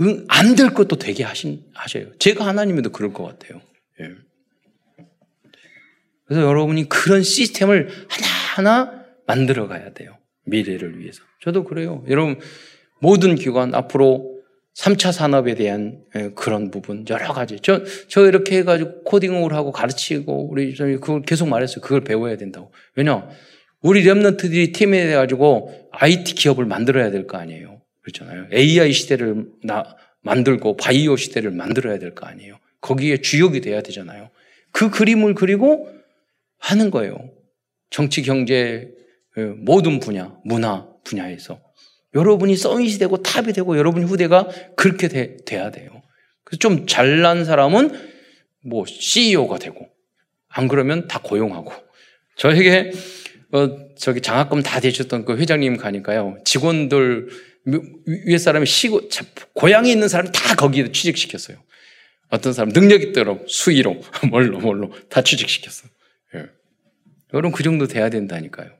[0.00, 2.12] 응, 안 될 것도 되게 하신, 하셔요.
[2.18, 3.60] 제가 하나님에도 그럴 것 같아요.
[4.00, 4.10] 예.
[6.24, 10.17] 그래서 여러분이 그런 시스템을 하나하나 만들어 가야 돼요.
[10.48, 11.22] 미래를 위해서.
[11.40, 12.04] 저도 그래요.
[12.08, 12.38] 여러분,
[13.00, 14.36] 모든 기관 앞으로
[14.76, 17.58] 3차 산업에 대한 예, 그런 부분, 여러 가지.
[17.60, 21.80] 저, 저 이렇게 해가지고 코딩을 하고 가르치고, 우리 그걸 계속 말했어요.
[21.80, 22.72] 그걸 배워야 된다고.
[22.94, 23.28] 왜냐?
[23.80, 27.80] 우리 랩런트들이 팀에 돼가지고 IT 기업을 만들어야 될 거 아니에요.
[28.02, 28.46] 그렇잖아요.
[28.52, 29.84] AI 시대를 나,
[30.22, 32.58] 만들고 바이오 시대를 만들어야 될 거 아니에요.
[32.80, 34.30] 거기에 주역이 돼야 되잖아요.
[34.72, 35.88] 그 그림을 그리고
[36.58, 37.16] 하는 거예요.
[37.90, 38.88] 정치, 경제, 예,
[39.40, 41.60] 모든 분야, 문화 분야에서
[42.14, 46.02] 여러분이 서밋이 되고 탑이 되고 여러분 후대가 그렇게 돼, 돼야 돼요.
[46.44, 47.92] 그래서 좀 잘난 사람은
[48.64, 49.88] 뭐 CEO가 되고
[50.48, 51.72] 안 그러면 다 고용하고
[52.36, 52.92] 저에게
[53.52, 57.28] 어, 저기 장학금 다 되셨던 그 회장님 가니까요 직원들
[58.26, 59.08] 위에 사람이 시고
[59.54, 61.58] 고향에 있는 사람 다 거기에 취직시켰어요.
[62.30, 65.88] 어떤 사람 능력 있도록 수의로 뭘로 뭘로 다 취직시켰어.
[66.36, 66.46] 예.
[67.34, 68.77] 여러분 그 정도 돼야 된다니까요.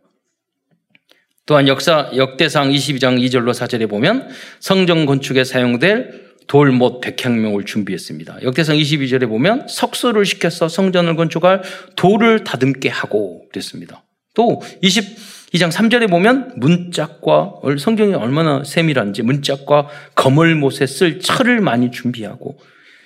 [1.48, 4.28] 또한 역사 역대상 22장 2절로 4절에 보면
[4.60, 8.42] 성전 건축에 사용될 돌못 100향명을 준비했습니다.
[8.42, 11.62] 역대상 22절에 보면 석수를 시켜서 성전을 건축할
[11.96, 14.04] 돌을 다듬게 하고 그랬습니다.
[14.34, 15.16] 또 20,
[15.54, 22.58] 2장 3절에 보면 문짝과 성경이 얼마나 세밀한지 문짝과 거물못에 쓸 철을 많이 준비하고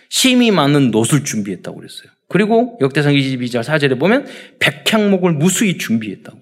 [0.09, 2.11] 심이 많은 노을 준비했다고 그랬어요.
[2.29, 4.27] 그리고 역대상 22장 4절에 보면
[4.59, 6.42] 백향목을 무수히 준비했다고.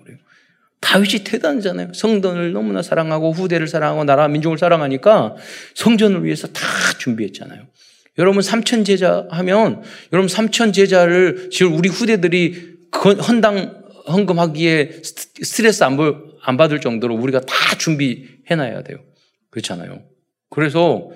[0.81, 1.93] 다윗이 대단하잖아요.
[1.95, 5.37] 성전을 너무나 사랑하고 후대를 사랑하고 나라 민족을 사랑하니까
[5.75, 6.63] 성전을 위해서 다
[6.99, 7.67] 준비했잖아요.
[8.19, 12.79] 여러분 삼천 제자 하면 여러분 삼천 제자를 지금 우리 후대들이
[13.29, 15.97] 헌당 헌금하기에 스트레스 안,
[16.43, 18.99] 안 받을 정도로 우리가 다 준비해 놔야 돼요.
[19.51, 20.03] 그렇잖아요.
[20.49, 21.11] 그래서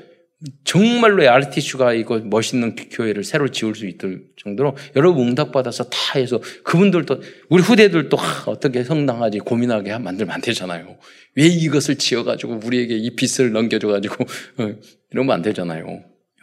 [0.64, 7.20] 정말로 RTC가 이거 멋있는 교회를 새로 지을 수 있을 정도로 여러분 응답받아서 다 해서 그분들도
[7.48, 8.16] 우리 후대들도
[8.46, 10.98] 어떻게 성당하지 고민하게 만들면 안 되잖아요.
[11.36, 14.24] 왜 이것을 지어가지고 우리에게 이 빚을 넘겨줘가지고
[14.58, 14.74] 어,
[15.10, 15.84] 이러면 안 되잖아요.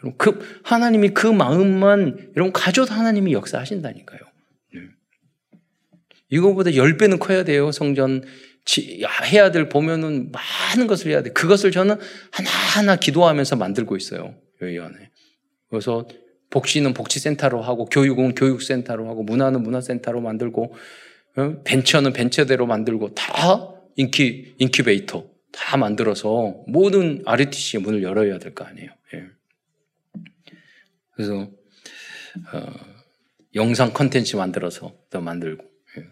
[0.02, 4.20] 여러분 그 하나님이 그 마음만 여러분 가져도 하나님이 역사하신다니까요.
[4.74, 4.80] 네.
[6.30, 7.70] 이거보다 10배는 커야 돼요.
[7.70, 8.24] 성전
[9.32, 11.30] 해야 될 보면은 많은 것을 해야 돼.
[11.30, 11.98] 그것을 저는
[12.30, 14.34] 하나하나 기도하면서 만들고 있어요.
[14.60, 15.10] 여기 안에.
[15.68, 16.06] 그래서
[16.50, 20.74] 복지는 복지센터로 하고 교육은 교육센터로 하고 문화는 문화센터로 만들고
[21.36, 21.62] 어?
[21.64, 23.32] 벤처는 벤처대로 만들고 다
[23.96, 24.22] 인큐
[24.58, 28.90] 인큐베이터 다 만들어서 모든 RUTC의 문을 열어야 될 거 아니에요.
[29.14, 29.24] 예.
[31.14, 31.50] 그래서
[32.52, 32.66] 어,
[33.54, 35.64] 영상 컨텐츠 만들어서 또 만들고
[35.98, 36.02] 예.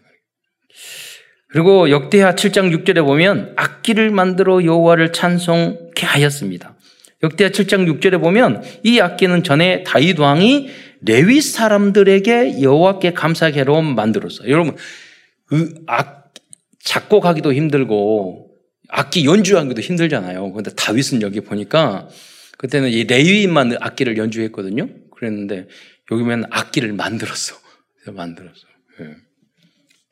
[1.51, 6.77] 그리고 역대하 7장 6절에 보면 악기를 만들어 여호와를 찬송케 하였습니다.
[7.23, 10.69] 역대하 7장 6절에 보면 이 악기는 전에 다윗 왕이
[11.01, 14.49] 레위 사람들에게 여호와께 감사케로 만들었어요.
[14.49, 14.75] 여러분
[15.45, 16.33] 그 악,
[16.79, 18.49] 작곡하기도 힘들고
[18.87, 20.51] 악기 연주하기도 힘들잖아요.
[20.51, 22.07] 그런데 다윗은 여기 보니까
[22.57, 24.87] 그때는 이 레위인만 악기를 연주했거든요.
[25.15, 25.67] 그랬는데
[26.11, 27.55] 여기 면 악기를 만들었어.
[28.11, 28.67] 만들었어.
[29.01, 29.30] 예.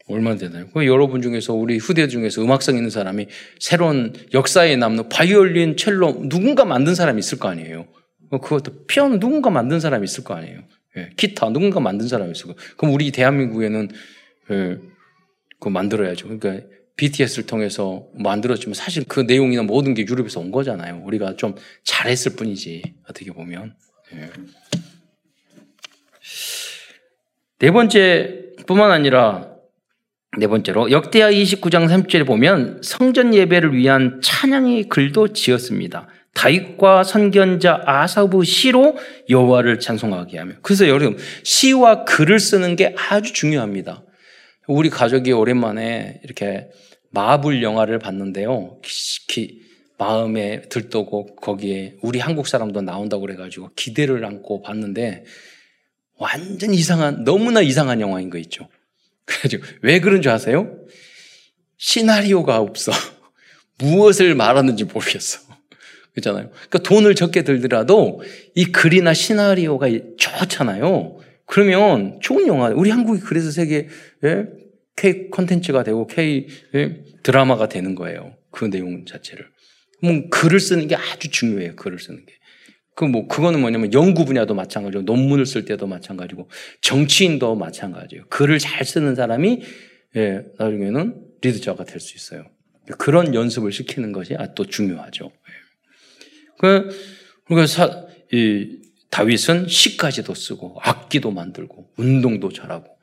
[0.09, 0.67] 얼마나 되나요?
[0.73, 3.27] 그 여러분 중에서 우리 후대 중에서 음악성 있는 사람이
[3.59, 7.87] 새로운 역사에 남는 바이올린, 첼로 누군가 만든 사람이 있을 거 아니에요.
[8.31, 10.63] 그것도 피아노 누군가 만든 사람이 있을 거 아니에요.
[10.97, 12.55] 예, 기타 누군가 만든 사람이 있을 거.
[12.77, 13.89] 그럼 우리 대한민국에는
[14.51, 14.77] 예,
[15.59, 16.27] 그 만들어야죠.
[16.27, 21.01] 그러니까 BTS를 통해서 만들었지만 사실 그 내용이나 모든 게 유럽에서 온 거잖아요.
[21.05, 23.75] 우리가 좀 잘했을 뿐이지 어떻게 보면.
[24.15, 24.29] 예.
[27.59, 29.58] 네 번째뿐만 아니라
[30.39, 36.07] 네 번째로 역대하 29장 3절에 보면 성전 예배를 위한 찬양의 글도 지었습니다.
[36.33, 38.95] 다윗과 선견자 아사부 시로
[39.29, 44.05] 여호와를 찬송하게 하며 그래서 여러분 시와 글을 쓰는 게 아주 중요합니다.
[44.67, 46.69] 우리 가족이 오랜만에 이렇게
[47.11, 48.79] 마블 영화를 봤는데요.
[49.27, 49.59] 기,
[49.97, 55.25] 마음에 들떠고 거기에 우리 한국 사람도 나온다고 그래가지고 기대를 안고 봤는데
[56.17, 58.69] 완전 이상한 너무나 이상한 영화인 거 있죠.
[59.29, 60.75] 그래가지고 왜 그런 줄 아세요?
[61.77, 62.91] 시나리오가 없어.
[63.77, 65.39] 무엇을 말하는지 모르겠어.
[66.13, 66.49] 그렇잖아요.
[66.49, 68.21] 그러니까 돈을 적게 들더라도
[68.55, 71.19] 이 글이나 시나리오가 좋잖아요.
[71.45, 72.69] 그러면 좋은 영화.
[72.69, 73.87] 우리 한국이 그래서 세계
[74.23, 74.45] 예?
[74.95, 77.03] K 콘텐츠가 되고 K 예?
[77.23, 78.35] 드라마가 되는 거예요.
[78.51, 79.47] 그 내용 자체를.
[80.01, 81.75] 뭐 글을 쓰는 게 아주 중요해요.
[81.75, 82.33] 글을 쓰는 게.
[82.99, 86.49] 그 뭐 그거는 뭐냐면 연구 분야도 마찬가지고 논문을 쓸 때도 마찬가지고
[86.81, 88.25] 정치인도 마찬가지예요.
[88.27, 89.61] 글을 잘 쓰는 사람이
[90.17, 92.49] 예, 나중에는 리더자가 될 수 있어요.
[92.97, 95.31] 그런 연습을 시키는 것이 아, 또 중요하죠.
[95.31, 95.53] 예.
[96.57, 96.89] 그
[97.45, 98.79] 그러니까 사, 이
[99.09, 102.97] 다윗은 시까지도 쓰고 악기도 만들고 운동도 잘하고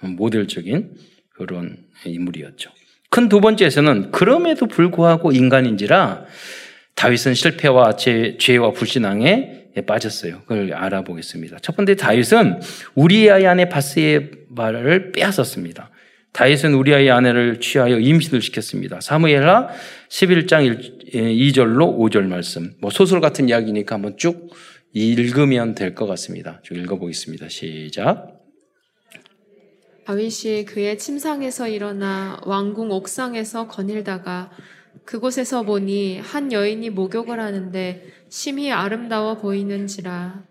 [0.00, 0.96] 모델적인
[1.34, 1.76] 그런
[2.06, 2.70] 인물이었죠.
[3.10, 6.24] 큰 두 번째에서는 그럼에도 불구하고 인간인지라
[7.02, 10.42] 다윗은 실패와 죄, 죄와 불신앙에 빠졌어요.
[10.42, 11.58] 그걸 알아보겠습니다.
[11.58, 12.60] 첫 번째 다윗은
[12.94, 15.90] 우리아의 아내 바스의 말을 빼앗았습니다.
[16.30, 19.00] 다윗은 우리아의 아내를 취하여 임신을 시켰습니다.
[19.00, 19.70] 사무엘하
[20.10, 22.72] 11장 2절로 5절 말씀.
[22.80, 24.54] 뭐 소설 같은 이야기니까 한번 쭉
[24.92, 26.60] 읽으면 될 것 같습니다.
[26.62, 27.48] 쭉 읽어보겠습니다.
[27.48, 28.28] 시작.
[30.06, 34.52] 다윗이 그의 침상에서 일어나 왕궁 옥상에서 거닐다가
[35.04, 40.44] 그곳에서 보니 한 여인이 목욕을 하는데 심히 아름다워 보이는지라.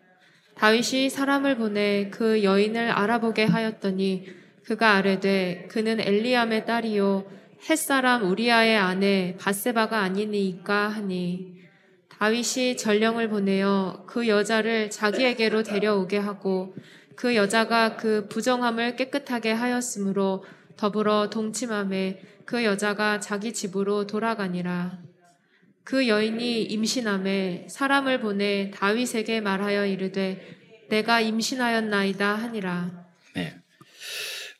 [0.56, 4.28] 다윗이 사람을 보내 그 여인을 알아보게 하였더니
[4.66, 7.26] 그가 아뢰되 그는 엘리암의 딸이요
[7.70, 11.62] 햇사람 우리아의 아내 바세바가 아니니까 하니
[12.10, 16.76] 다윗이 전령을 보내어 그 여자를 자기에게로 데려오게 하고
[17.16, 20.44] 그 여자가 그 부정함을 깨끗하게 하였으므로
[20.78, 22.22] 더불어 동침함에
[22.52, 24.99] 그 여자가 자기 집으로 돌아가니라.
[25.86, 30.41] 그 여인이 임신함에 사람을 보내 다윗에게 말하여 이르되
[30.89, 33.06] 내가 임신하였나이다 하니라.
[33.36, 33.56] 네.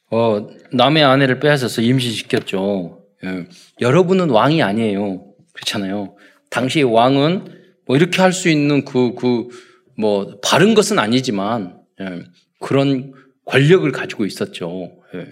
[0.09, 3.03] 어, 남의 아내를 빼앗아서 임신시켰죠.
[3.25, 3.47] 예.
[3.81, 5.25] 여러분은 왕이 아니에요.
[5.51, 6.15] 그렇잖아요.
[6.49, 9.49] 당시 왕은 뭐 이렇게 할 수 있는 그, 그,
[9.97, 12.23] 뭐, 바른 것은 아니지만, 예.
[12.61, 13.11] 그런
[13.43, 14.97] 권력을 가지고 있었죠.
[15.13, 15.27] 예.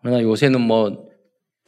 [0.00, 1.07] 그러나 요새는 뭐,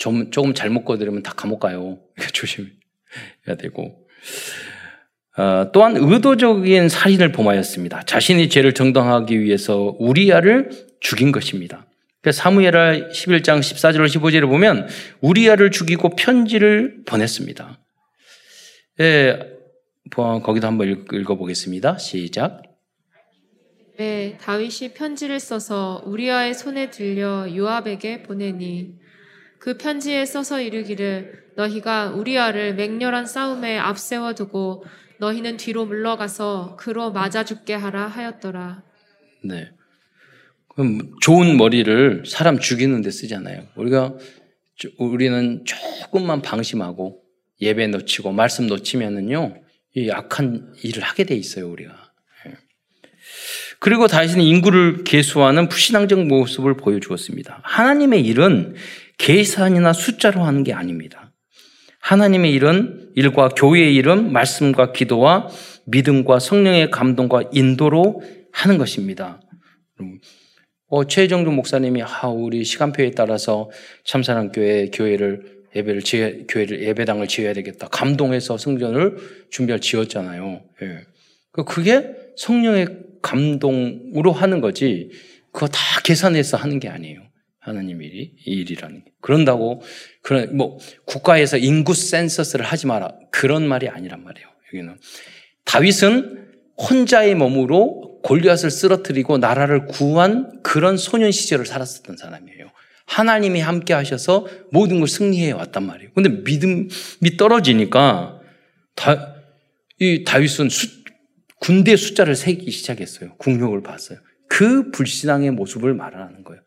[0.01, 1.99] 좀, 조금 잘못 거들으면 다 감옥 가요.
[2.33, 4.07] 조심해야 되고.
[5.37, 8.05] 어, 또한 의도적인 살인을 범하였습니다.
[8.07, 10.71] 자신이 죄를 정당하기 위해서 우리아를
[11.01, 11.87] 죽인 것입니다.
[12.31, 14.89] 사무엘하 11장 14절 15절을 보면
[15.21, 17.79] 우리아를 죽이고 편지를 보냈습니다.
[19.01, 19.39] 예,
[20.11, 21.99] 거기도 한번 읽 어보겠습니다.
[21.99, 22.63] 시작.
[23.99, 29.00] 네, 다윗이 편지를 써서 우리아의 손에 들려 요압에게 보내니
[29.61, 34.85] 그 편지에 써서 이르기를 너희가 우리아를 맹렬한 싸움에 앞세워 두고
[35.19, 38.83] 너희는 뒤로 물러가서 그로 맞아 죽게 하라 하였더라.
[39.45, 39.71] 네.
[40.69, 43.67] 그럼 좋은 머리를 사람 죽이는 데 쓰잖아요.
[43.77, 44.15] 우리가
[44.97, 47.23] 우리는 조금만 방심하고
[47.61, 49.63] 예배 놓치고 말씀 놓치면은요.
[49.95, 51.93] 이 악한 일을 하게 돼 있어요, 우리가.
[52.47, 52.55] 예.
[53.79, 57.61] 그리고 다윗은 인구를 계수하는 불신앙적 모습을 보여주었습니다.
[57.65, 58.77] 하나님의 일은
[59.21, 61.33] 계산이나 숫자로 하는 게 아닙니다.
[62.01, 65.49] 하나님의 일은 일과 교회의 일은 말씀과 기도와
[65.87, 69.43] 믿음과 성령의 감동과 인도로 하는 것입니다.
[70.87, 73.71] 어, 최정준 목사님이 아, 우리 시간표에 따라서
[74.05, 77.89] 참사랑교회 교회를 예배를 지어, 교회를 예배당을 지어야 되겠다.
[77.89, 79.19] 감동해서 성전을
[79.51, 80.63] 준비할 지었잖아요.
[80.83, 81.01] 예.
[81.53, 82.89] 그, 그게 성령의
[83.23, 85.11] 감동으로 하는 거지.
[85.53, 87.30] 그거 다 계산해서 하는 게 아니에요.
[87.61, 89.13] 하나님 일이 이 일이라는 게.
[89.21, 89.83] 그런다고
[90.23, 94.49] 그런 뭐 국가에서 인구 센서스를 하지 마라 그런 말이 아니란 말이에요.
[94.73, 94.99] 여기는
[95.65, 96.49] 다윗은
[96.79, 102.71] 혼자의 몸으로 골리앗을 쓰러뜨리고 나라를 구한 그런 소년 시절을 살았었던 사람이에요.
[103.07, 106.13] 하나님이 함께 하셔서 모든 걸 승리해 왔단 말이에요.
[106.15, 108.41] 근데 믿음이 떨어지니까
[108.95, 109.35] 다,
[109.99, 110.89] 이 다윗은 수,
[111.59, 113.35] 군대 숫자를 세기 시작했어요.
[113.37, 114.19] 국력을 봤어요.
[114.49, 116.63] 그 불신앙의 모습을 말하는 거예요.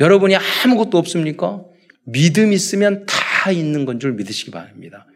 [0.00, 1.62] 여러분이 아무것도 없습니까?
[2.04, 5.06] 믿음 있으면 다 있는 건 줄 믿으시기 바랍니다.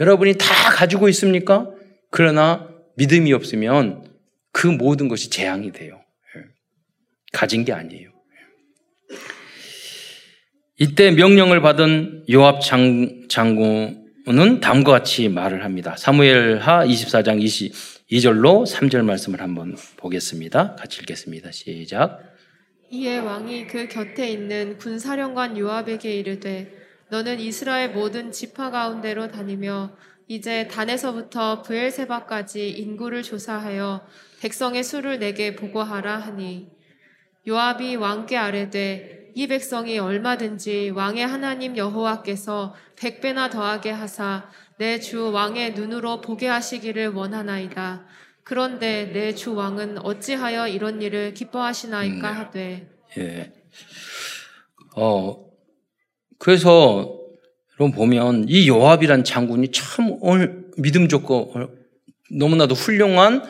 [0.00, 1.70] 여러분이 다 가지고 있습니까?
[2.10, 4.04] 그러나 믿음이 없으면
[4.52, 6.02] 그 모든 것이 재앙이 돼요.
[6.36, 6.42] 예.
[7.32, 8.10] 가진 게 아니에요.
[10.78, 15.94] 이때 명령을 받은 요압 장, 장군은 다음과 같이 말을 합니다.
[15.98, 17.42] 사무엘하 24장
[18.08, 20.76] 22절로 3절 말씀을 한번 보겠습니다.
[20.76, 21.52] 같이 읽겠습니다.
[21.52, 22.29] 시작.
[22.92, 26.76] 이에 왕이 그 곁에 있는 군사령관 요압에게 이르되
[27.08, 34.06] 너는 이스라엘 모든 지파 가운데로 다니며 이제 단에서부터 브엘세바까지 인구를 조사하여
[34.40, 36.70] 백성의 수를 내게 보고하라 하니
[37.46, 45.74] 요압이 왕께 아뢰되 이 백성이 얼마든지 왕의 하나님 여호와께서 백배나 더하게 하사 내 주 왕의
[45.74, 48.06] 눈으로 보게 하시기를 원하나이다.
[48.44, 52.36] 그런데 내 주 왕은 어찌하여 이런 일을 기뻐하시나이까 음.
[52.36, 52.88] 하되.
[53.18, 53.52] 예.
[54.96, 55.50] 어,
[56.38, 57.16] 그래서
[57.78, 61.54] 여러분 보면 이 요압이란 장군이 참 오늘 믿음 좋고
[62.32, 63.42] 너무나도 훌륭한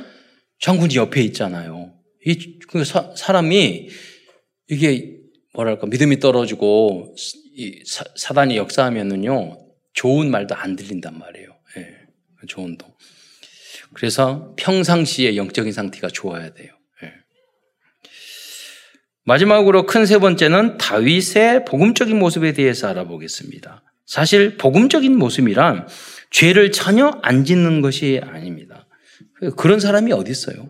[0.61, 1.95] 장군이 옆에 있잖아요.
[2.27, 3.89] 이 그 사람이
[4.69, 5.17] 이게
[5.55, 7.15] 뭐랄까 믿음이 떨어지고
[7.57, 9.59] 이 사, 단이 역사하면은요
[9.95, 11.49] 좋은 말도 안 들린단 말이에요.
[11.79, 11.97] 예,
[12.47, 12.93] 좋은 동.
[13.95, 16.73] 그래서 평상시에 영적인 상태가 좋아야 돼요.
[17.03, 17.13] 예.
[19.25, 23.83] 마지막으로 큰 세 번째는 다윗의 복음적인 모습에 대해서 알아보겠습니다.
[24.07, 25.87] 사실 복음적인 모습이란
[26.31, 28.87] 죄를 전혀 안 짓는 것이 아닙니다.
[29.57, 30.69] 그런 사람이 어디 있어요?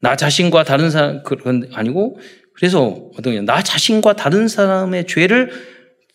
[0.00, 2.18] 나 자신과 다른 사람 그런 아니고
[2.54, 5.50] 그래서 어떤 나 자신과 다른 사람의 죄를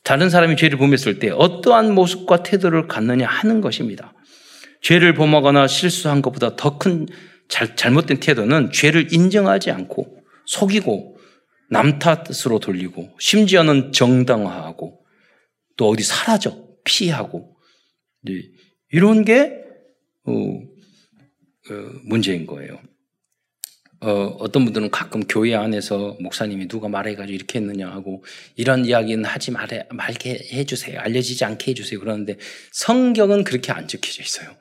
[0.04, 4.14] 다른 사람이 죄를 범했을 때 어떠한 모습과 태도를 갖느냐 하는 것입니다.
[4.82, 7.08] 죄를 범하거나 실수한 것보다 더 큰
[7.50, 11.18] 잘못된 태도는 죄를 인정하지 않고 속이고
[11.70, 15.06] 남 탓으로 돌리고 심지어는 정당화하고
[15.78, 17.58] 또 어디 사라져 피하고
[18.22, 18.34] 네,
[18.92, 19.54] 이런 게
[20.26, 21.74] 어, 어,
[22.04, 22.80] 문제인 거예요.
[24.02, 28.24] 어, 떤 분들은 가끔 교회 안에서 목사님이 누가 말해가지고 이렇게 했느냐 하고
[28.56, 31.00] 이런 이야기는 하지 말게 해주세요.
[31.00, 32.00] 알려지지 않게 해주세요.
[32.00, 32.38] 그러는데
[32.72, 34.56] 성경은 그렇게 안 적혀져 있어요.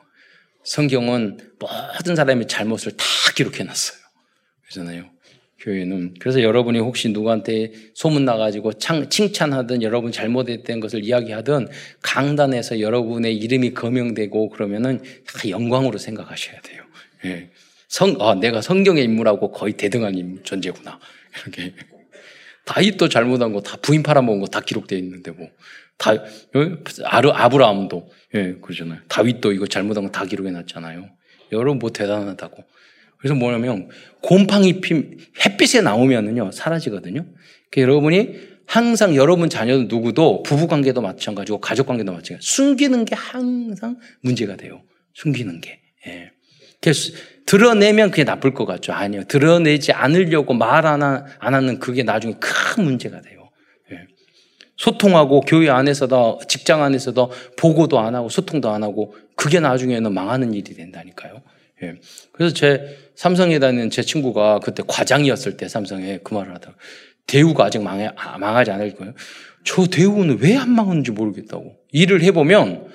[0.69, 3.05] 성경은 모든 사람의 잘못을 다
[3.35, 3.99] 기록해 놨어요.
[4.65, 5.11] 그러잖아요.
[5.61, 6.15] 교회는.
[6.21, 11.69] 그래서 여러분이 혹시 누구한테 소문 나가지고 창, 칭찬하든 여러분 잘못했던 것을 이야기하든
[12.03, 15.03] 강단에서 여러분의 이름이 거명되고 그러면은
[15.49, 16.83] 영광으로 생각하셔야 돼요.
[17.25, 17.51] 예.
[17.89, 21.01] 성, 아, 내가 성경의 인물하고 거의 대등한 존재구나.
[21.43, 21.73] 이렇게.
[22.69, 25.49] 다윗도 잘못한 거 다 부인 팔아먹은 거 다 기록되어 있는데 뭐.
[25.97, 26.13] 다,
[27.07, 29.01] 아르, 아브라함도, 예, 그러잖아요.
[29.09, 31.09] 다윗도 이거 잘못한 거 다 기록해 놨잖아요.
[31.53, 32.63] 여러분 뭐 대단하다고.
[33.19, 33.89] 그래서 뭐냐면,
[34.21, 34.95] 곰팡이 피,
[35.45, 37.25] 햇빛에 나오면은요, 사라지거든요.
[37.71, 38.35] 그러니까 여러분이
[38.67, 44.83] 항상 여러분 자녀 누구도 부부 관계도 마찬가지고 가족 관계도 마찬가지고 숨기는 게 항상 문제가 돼요.
[45.15, 45.81] 숨기는 게.
[46.07, 46.31] 예.
[46.81, 47.13] 그래서
[47.49, 48.93] 드러내면 그게 나쁠 것 같죠.
[48.93, 49.25] 아니요.
[49.25, 51.03] 드러내지 않으려고 말 안
[51.55, 53.49] 하는 그게 나중에 큰 문제가 돼요.
[53.91, 54.01] 예.
[54.77, 60.75] 소통하고 교회 안에서도 직장 안에서도 보고도 안 하고 소통도 안 하고 그게 나중에는 망하는 일이
[60.75, 61.41] 된다니까요.
[61.85, 61.95] 예.
[62.33, 66.77] 그래서 제 삼성에 다니는 제 친구가 그때 과장이었을 때 삼성에 그 말을 하다가
[67.27, 69.15] 대우가 아직 망해, 아, 망하지 않을 거예요.
[69.65, 71.77] 저 대우는 왜 안 망하는지 모르겠다고.
[71.93, 72.89] 일을 해보면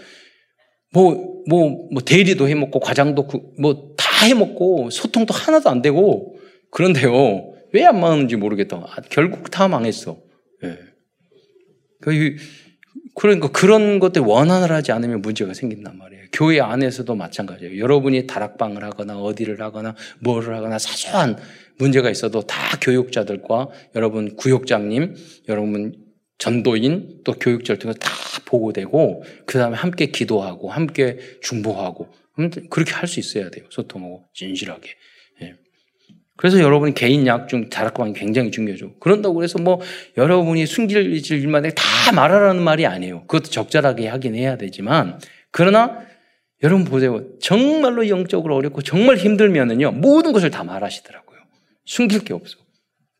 [0.91, 3.27] 뭐, 뭐, 뭐 대리도 해먹고 과장도
[3.57, 6.37] 뭐다 해먹고 소통도 하나도 안 되고
[6.71, 7.53] 그런데요.
[7.73, 8.85] 왜 안 망하는지 모르겠다고.
[8.85, 10.17] 아, 결국 다 망했어.
[10.63, 10.77] 예.
[12.01, 12.35] 그,
[13.15, 16.23] 그러니까 그런 것들 원한을 하지 않으면 문제가 생긴단 말이에요.
[16.31, 17.79] 교회 안에서도 마찬가지예요.
[17.79, 21.37] 여러분이 다락방을 하거나 어디를 하거나 뭐를 하거나 사소한
[21.77, 25.15] 문제가 있어도 다 교육자들과 여러분 구역장님,
[25.49, 25.95] 여러분
[26.37, 28.11] 전도인 또 교육자를 통해서 다
[28.45, 32.09] 보고되고 그 다음에 함께 기도하고 함께 중보하고
[32.69, 33.65] 그렇게 할 수 있어야 돼요.
[33.69, 34.89] 소통하고 진실하게.
[35.43, 35.55] 예.
[36.35, 38.95] 그래서 여러분이 개인 약중 다락방이 굉장히 중요하죠.
[38.99, 39.79] 그런다고 해서 뭐
[40.17, 43.21] 여러분이 숨길 일만 다 말하라는 말이 아니에요.
[43.27, 45.19] 그것도 적절하게 하긴 해야 되지만
[45.51, 45.99] 그러나
[46.63, 47.23] 여러분 보세요.
[47.39, 51.39] 정말로 영적으로 어렵고 정말 힘들면은요 모든 것을 다 말하시더라고요.
[51.85, 52.57] 숨길 게 없어.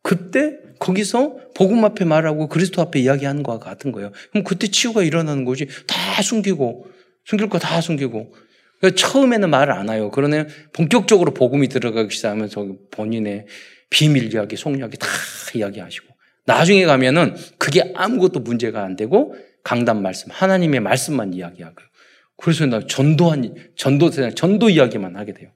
[0.02, 4.10] 그때 거기서 복음 앞에 말하고 그리스도 앞에 이야기하는 것과 같은 거예요.
[4.32, 5.66] 그럼 그때 치유가 일어나는 거지.
[5.86, 6.88] 다 숨기고
[7.26, 8.34] 숨길 거 다 숨기고.
[8.84, 10.10] 그러니까 처음에는 말을 안 해요.
[10.10, 13.46] 그러면 본격적으로 복음이 들어가기 시작하면 저 본인의
[13.88, 15.06] 비밀 이야기, 속 이야기 다
[15.54, 16.14] 이야기하시고
[16.44, 21.76] 나중에 가면은 그게 아무것도 문제가 안 되고 강단 말씀, 하나님의 말씀만 이야기하고
[22.36, 25.50] 그래서 나 전도한 전도 전도 이야기만 하게 돼요.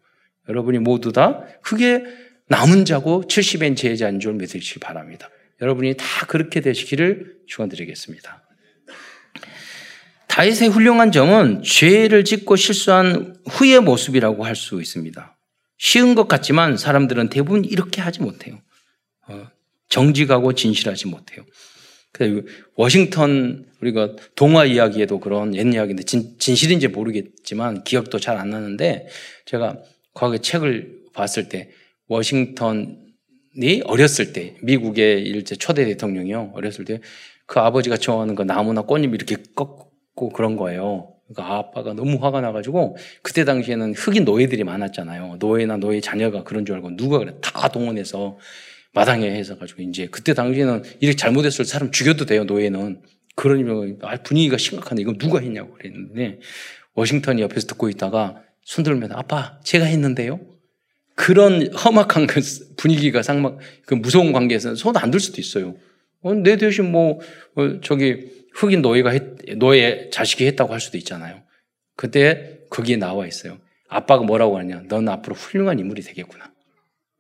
[0.49, 2.03] 여러분이 모두 다 그게
[2.47, 5.29] 남은 자고 70엔 제자인 줄 믿으시기 바랍니다.
[5.61, 8.48] 여러분이 다 그렇게 되시기를 축원드리겠습니다.
[10.39, 15.37] 다윗의 훌륭한 점은 죄를 짓고 실수한 후의 모습이라고 할 수 있습니다.
[15.79, 18.57] 쉬운 것 같지만 사람들은 대부분 이렇게 하지 못해요.
[19.27, 19.49] 어,
[19.89, 21.45] 정직하고 진실하지 못해요.
[22.77, 29.09] 워싱턴 우리가 동화 이야기에도 그런 옛 이야기인데 진, 진실인지 모르겠지만 기억도 잘 안 나는데
[29.45, 29.79] 제가
[30.15, 31.71] 과거에 책을 봤을 때
[32.07, 37.01] 워싱턴이 어렸을 때 미국의 일제 초대 대통령이요 어렸을 때
[37.49, 39.88] 그 아버지가 좋아하는 거 나무나 꽃잎 이렇게 꺾
[40.19, 41.13] 고 그런 거예요.
[41.29, 45.37] 그러니까 아빠가 너무 화가 나가지고 그때 당시에는 흑인 노예들이 많았잖아요.
[45.39, 48.37] 노예나 노예 자녀가 그런 줄 알고 누가 그래 다 동원해서
[48.95, 53.03] 마당에 해서 가지고 이제 그때 당시에는 이렇게 잘못했을 사람 죽여도 돼요 노예는
[53.37, 56.41] 그러니까 아, 분위기가 심각한데 이거 누가 했냐고 그랬는데
[56.95, 60.41] 워싱턴이 옆에서 듣고 있다가 손 들면 아빠 제가 했는데요.
[61.15, 62.41] 그런 험악한 그
[62.77, 65.77] 분위기가 상막 그 무서운 관계에서는 손 안 들 수도 있어요.
[66.23, 67.21] 어, 내 대신 뭐
[67.55, 69.23] 어, 저기 흑인 노예가 했,
[69.57, 71.43] 노예 자식이 했다고 할 수도 있잖아요.
[71.97, 73.59] 그때 거기에 나와 있어요.
[73.89, 74.83] 아빠가 뭐라고 하냐?
[74.89, 76.53] 넌 앞으로 훌륭한 인물이 되겠구나.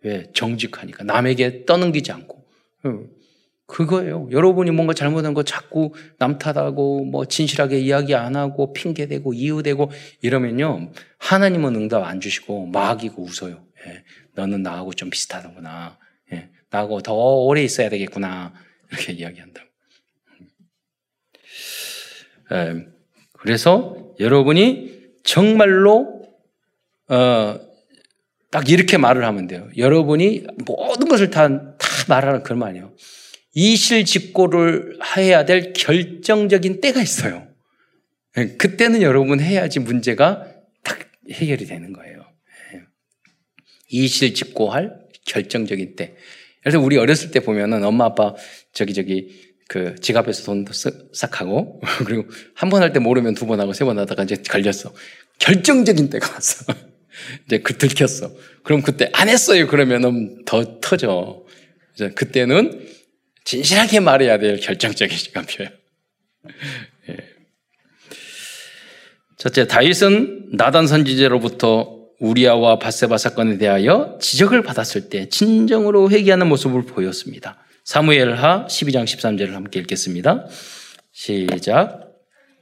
[0.02, 0.30] 왜?
[0.32, 2.44] 정직하니까 남에게 떠넘기지 않고.
[2.84, 3.04] 어,
[3.66, 4.28] 그거예요.
[4.30, 9.62] 여러분이 뭔가 잘못한 거 자꾸 남 탓하고 뭐 진실하게 이야기 안 하고 핑계 대고 이유
[9.62, 9.90] 대고
[10.22, 10.90] 이러면요.
[11.18, 13.62] 하나님은 응답 안 주시고 마귀고 웃어요.
[13.86, 14.04] 예,
[14.34, 15.98] 너는 나하고 좀 비슷하구나.
[16.32, 18.54] 예, 나하고 더 오래 있어야 되겠구나.
[18.90, 19.62] 이렇게 이야기한다.
[22.52, 22.86] 예,
[23.32, 26.22] 그래서 여러분이 정말로
[27.08, 27.60] 어,
[28.50, 29.68] 딱 이렇게 말을 하면 돼요.
[29.76, 32.92] 여러분이 모든 것을 다, 다 말하는 그런 말이에요.
[33.54, 37.46] 이실직고를 해야 될 결정적인 때가 있어요.
[38.36, 40.46] 예, 그때는 여러분 해야지 문제가
[40.82, 40.98] 딱
[41.30, 42.18] 해결이 되는 거예요.
[43.88, 46.14] 이실직고할 결정적인 때.
[46.62, 48.34] 그래서 우리 어렸을 때 보면은 엄마 아빠
[48.72, 50.64] 저기 저기 그 지갑에서 돈
[51.12, 54.36] 싹 하고 그리고 한 번 할 때 모르면 두 번 하고 세 번 하다가 이제
[54.48, 54.92] 걸렸어.
[55.38, 56.72] 결정적인 때가 왔어.
[57.46, 58.32] 이제 그 들켰어.
[58.64, 59.66] 그럼 그때 안 했어요.
[59.66, 61.44] 그러면은 더 터져.
[61.94, 62.86] 이제 그때는
[63.44, 65.70] 진실하게 말해야 될 결정적인 시간표예요.
[67.10, 67.16] 예.
[69.36, 77.58] 첫째 다윗은 나단 선지자로부터 우리아와 바세바 사건에 대하여 지적을 받았을 때 진정으로 회개하는 모습을 보였습니다.
[77.88, 80.44] 사무엘하 12장 13절을 함께 읽겠습니다.
[81.10, 82.18] 시작.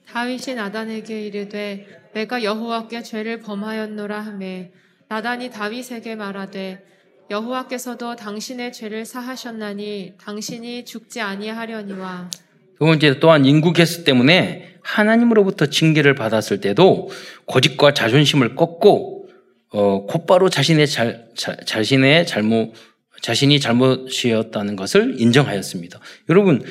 [0.06, 4.70] 다윗이 나단에게 이르되 내가 여호와께 죄를 범하였노라 하매
[5.08, 6.80] 나단이 다윗에게 말하되
[7.28, 12.30] 여호와께서도 당신의 죄를 사하셨나니 당신이 죽지 아니하려니와
[12.78, 17.10] 두 번째 또한 인구 개수 때문에 하나님으로부터 징계를 받았을 때도
[17.46, 19.28] 고집과 자존심을 꺾고
[19.70, 22.74] 어, 곧바로 자신의 잘, 자, 자신의 잘못
[23.22, 26.00] 자신이 잘못이었다는 것을 인정하였습니다.
[26.28, 26.62] 여러분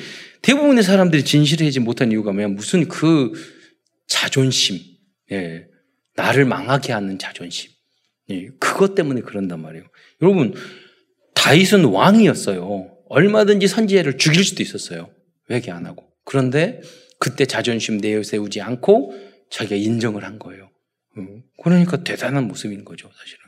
[0.42, 2.48] 대부분의 사람들이 진실하지 못한 이유가 뭐냐?
[2.48, 3.32] 무슨 그
[4.06, 4.78] 자존심,
[5.32, 5.66] 예,
[6.14, 7.70] 나를 망하게 하는 자존심,
[8.30, 9.84] 예, 그것 때문에 그런단 말이에요.
[10.22, 10.54] 여러분
[11.34, 12.90] 다윗은 왕이었어요.
[13.08, 15.10] 얼마든지 선지자를 죽일 수도 있었어요.
[15.50, 16.08] 회개 안 하고.
[16.24, 16.80] 그런데
[17.18, 19.14] 그때 자존심 내세우지 않고
[19.50, 20.70] 자기가 인정을 한 거예요.
[21.16, 23.45] 음, 그러니까 대단한 모습인 거죠, 사실은.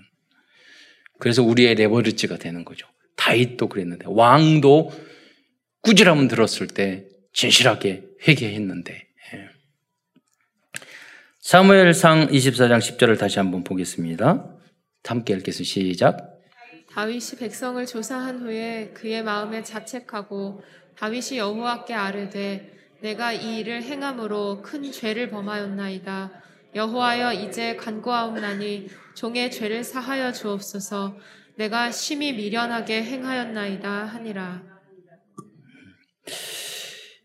[1.19, 2.87] 그래서 우리의 레버리지가 되는 거죠.
[3.17, 4.93] 다윗도 그랬는데 왕도
[5.83, 9.49] 꾸지람은 들었을 때 진실하게 회개했는데 예.
[11.41, 14.55] 사무엘상 24장 10절을 다시 한번 보겠습니다.
[15.05, 15.65] 함께 읽겠습니다.
[15.65, 16.39] 시작.
[16.93, 20.63] 다윗이 백성을 조사한 후에 그의 마음에 자책하고
[20.97, 26.43] 다윗이 여호와께 아뢰되 내가 이 일을 행함으로 큰 죄를 범하였나이다.
[26.75, 31.17] 여호와여 이제 간구하옵나니 종의 죄를 사하여 주옵소서.
[31.57, 34.63] 내가 심히 미련하게 행하였나이다 하니라.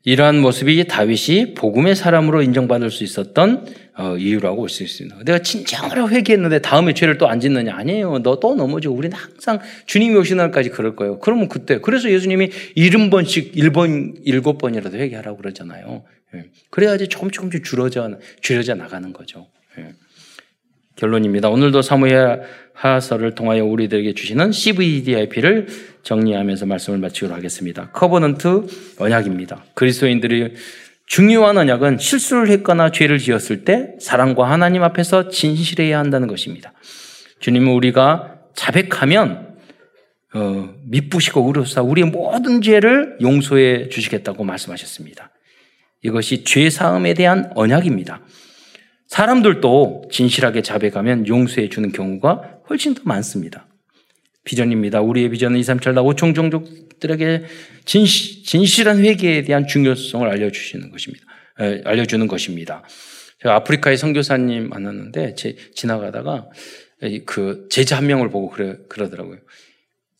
[0.06, 3.66] 이러한 모습이 다윗이 복음의 사람으로 인정받을 수 있었던
[3.96, 5.24] 어, 이유라고 볼 수 있습니다.
[5.24, 7.76] 내가 진정으로 회개했는데 다음에 죄를 또 안 짓느냐?
[7.76, 8.20] 아니에요.
[8.20, 8.92] 너 또 넘어져.
[8.92, 11.20] 우리는 항상 주님이 오신 날까지 그럴 거예요.
[11.20, 16.04] 그러면 그때 그래서 예수님이 일흔 번씩 일번 일곱 번이라도 회개하라고 그러잖아요.
[16.36, 16.50] 예.
[16.70, 19.48] 그래야지 조금 조금씩 줄어져 줄여져 나가는 거죠.
[19.78, 19.94] 예.
[20.96, 21.50] 결론입니다.
[21.50, 22.42] 오늘도 사무엘
[22.74, 25.68] 하서를 통하여 우리들에게 주시는 CVDIP를
[26.04, 27.90] 정리하면서 말씀을 마치도록 하겠습니다.
[27.92, 28.68] covenant
[29.00, 29.64] 언약입니다.
[29.74, 30.54] 그리스도인들이
[31.06, 36.74] 중요한 언약은 실수를 했거나 죄를 지었을 때 사랑과 하나님 앞에서 진실해야 한다는 것입니다.
[37.40, 39.54] 주님은 우리가 자백하면
[40.34, 45.30] 어, 미쁘시고 의로사 우리의 모든 죄를 용서해 주시겠다고 말씀하셨습니다.
[46.04, 48.22] 이것이 죄 사함에 대한 언약입니다.
[49.08, 53.68] 사람들도 진실하게 자백하면 용서해 주는 경우가 훨씬 더 많습니다.
[54.44, 55.02] 비전입니다.
[55.02, 57.46] 우리의 비전은 2, 3, 7, 5총 종족들에게
[57.86, 61.26] 진실, 진실 한 회개에 대한 중요성을 알려주시는 것입니다.
[61.60, 62.84] 에, 알려주는 것입니다.
[63.42, 66.50] 제가 아프리카의 선교사님 만났는데 제, 지나가다가
[67.26, 69.38] 그 제자 한 명을 보고 그래, 그러더라고요.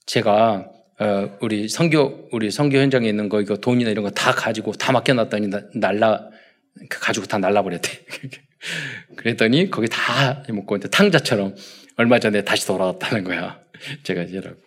[0.06, 0.70] 제가
[1.04, 4.94] 어, 우리 선교 우리 선교 현장에 있는 거 이거 돈이나 이런 거 다 가지고 다
[4.94, 6.30] 맡겨놨더니 날라
[6.90, 7.90] 가지고 다 날라버렸대.
[9.18, 11.56] 그랬더니 거기 다 먹고 탕자처럼
[11.98, 13.60] 얼마 전에 다시 돌아왔다는 거야.
[14.04, 14.58] 제가 이제라고.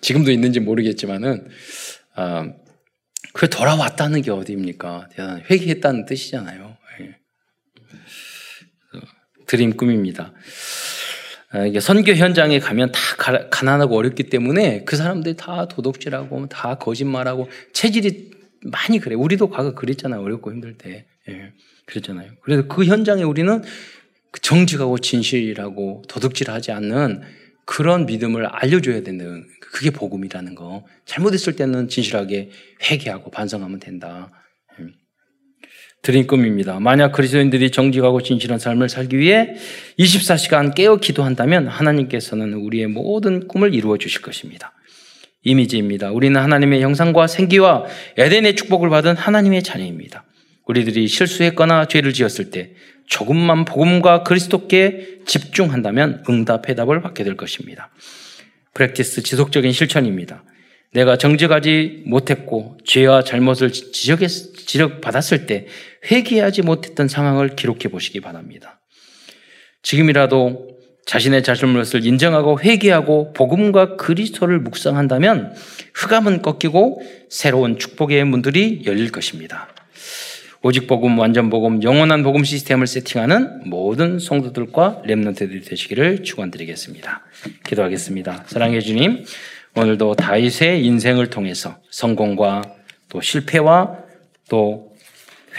[0.00, 1.48] 지금도 있는지 모르겠지만은
[2.14, 2.52] 아,
[3.32, 5.08] 그 돌아왔다는 게 어디입니까?
[5.10, 6.76] 대단 회개했다는 뜻이잖아요.
[7.00, 7.16] 예.
[9.46, 10.32] 드림 꿈입니다.
[11.50, 17.48] 아, 이게 선교 현장에 가면 다 가난하고 어렵기 때문에 그 사람들이 다 도둑질하고 다 거짓말하고
[17.72, 18.30] 체질이
[18.64, 19.14] 많이 그래.
[19.14, 20.20] 우리도 과거 그랬잖아요.
[20.20, 21.06] 어렵고 힘들 때.
[21.28, 21.52] 예.
[21.86, 22.32] 그랬잖아요.
[22.42, 23.62] 그래서 그 현장에 우리는
[24.32, 27.22] 그 정직하고 진실하고 도둑질하지 않는
[27.64, 30.84] 그런 믿음을 알려줘야 된다는 그게 복음이라는 거.
[31.04, 32.50] 잘못했을 때는 진실하게
[32.82, 34.30] 회개하고 반성하면 된다.
[36.06, 36.12] 음.
[36.12, 36.78] 드린 꿈입니다.
[36.78, 39.54] 만약 그리스도인들이 정직하고 진실한 삶을 살기 위해
[39.98, 44.72] 24시간 깨어 기도한다면 하나님께서는 우리의 모든 꿈을 이루어 주실 것입니다.
[45.42, 46.12] 이미지입니다.
[46.12, 47.84] 우리는 하나님의 형상과 생기와
[48.16, 50.24] 에덴의 축복을 받은 하나님의 자녀입니다.
[50.66, 52.70] 우리들이 실수했거나 죄를 지었을 때
[53.06, 57.90] 조금만 복음과 그리스도께 집중한다면 응답 해답을 받게 될 것입니다.
[58.74, 60.44] 프랙티스 지속적인 실천입니다.
[60.96, 64.30] 내가 정직하지 못했고 죄와 잘못을 지적했,
[64.66, 65.66] 지적받았을 때
[66.10, 68.80] 회개하지 못했던 상황을 기록해 보시기 바랍니다.
[69.82, 70.68] 지금이라도
[71.04, 75.54] 자신의 잘못을 인정하고 회개하고 복음과 그리스도를 묵상한다면
[75.94, 79.68] 흑암은 꺾이고 새로운 축복의 문들이 열릴 것입니다.
[80.62, 87.22] 오직 복음, 완전 복음, 영원한 복음 시스템을 세팅하는 모든 성도들과 렘넌트들이 되시기를 축원드리겠습니다.
[87.64, 88.44] 기도하겠습니다.
[88.48, 89.24] 사랑해 주님,
[89.78, 92.62] 오늘도 다윗의 인생을 통해서 성공과
[93.10, 93.98] 또 실패와
[94.48, 94.94] 또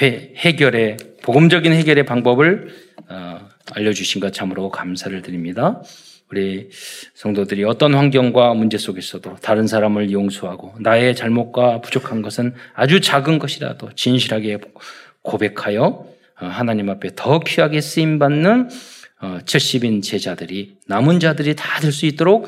[0.02, 2.74] 회, 해결의 복음적인 해결의 방법을
[3.10, 5.84] 어, 알려주신 것 참으로 감사를 드립니다.
[6.32, 6.70] 우리
[7.14, 13.92] 성도들이 어떤 환경과 문제 속에서도 다른 사람을 용서하고 나의 잘못과 부족한 것은 아주 작은 것이라도
[13.96, 14.58] 진실하게
[15.22, 16.08] 고백하여
[16.42, 18.70] 어, 하나님 앞에 더 귀하게 쓰임 받는
[19.22, 22.48] 70인 어, 제자들이 남은 자들이 다 될 수 있도록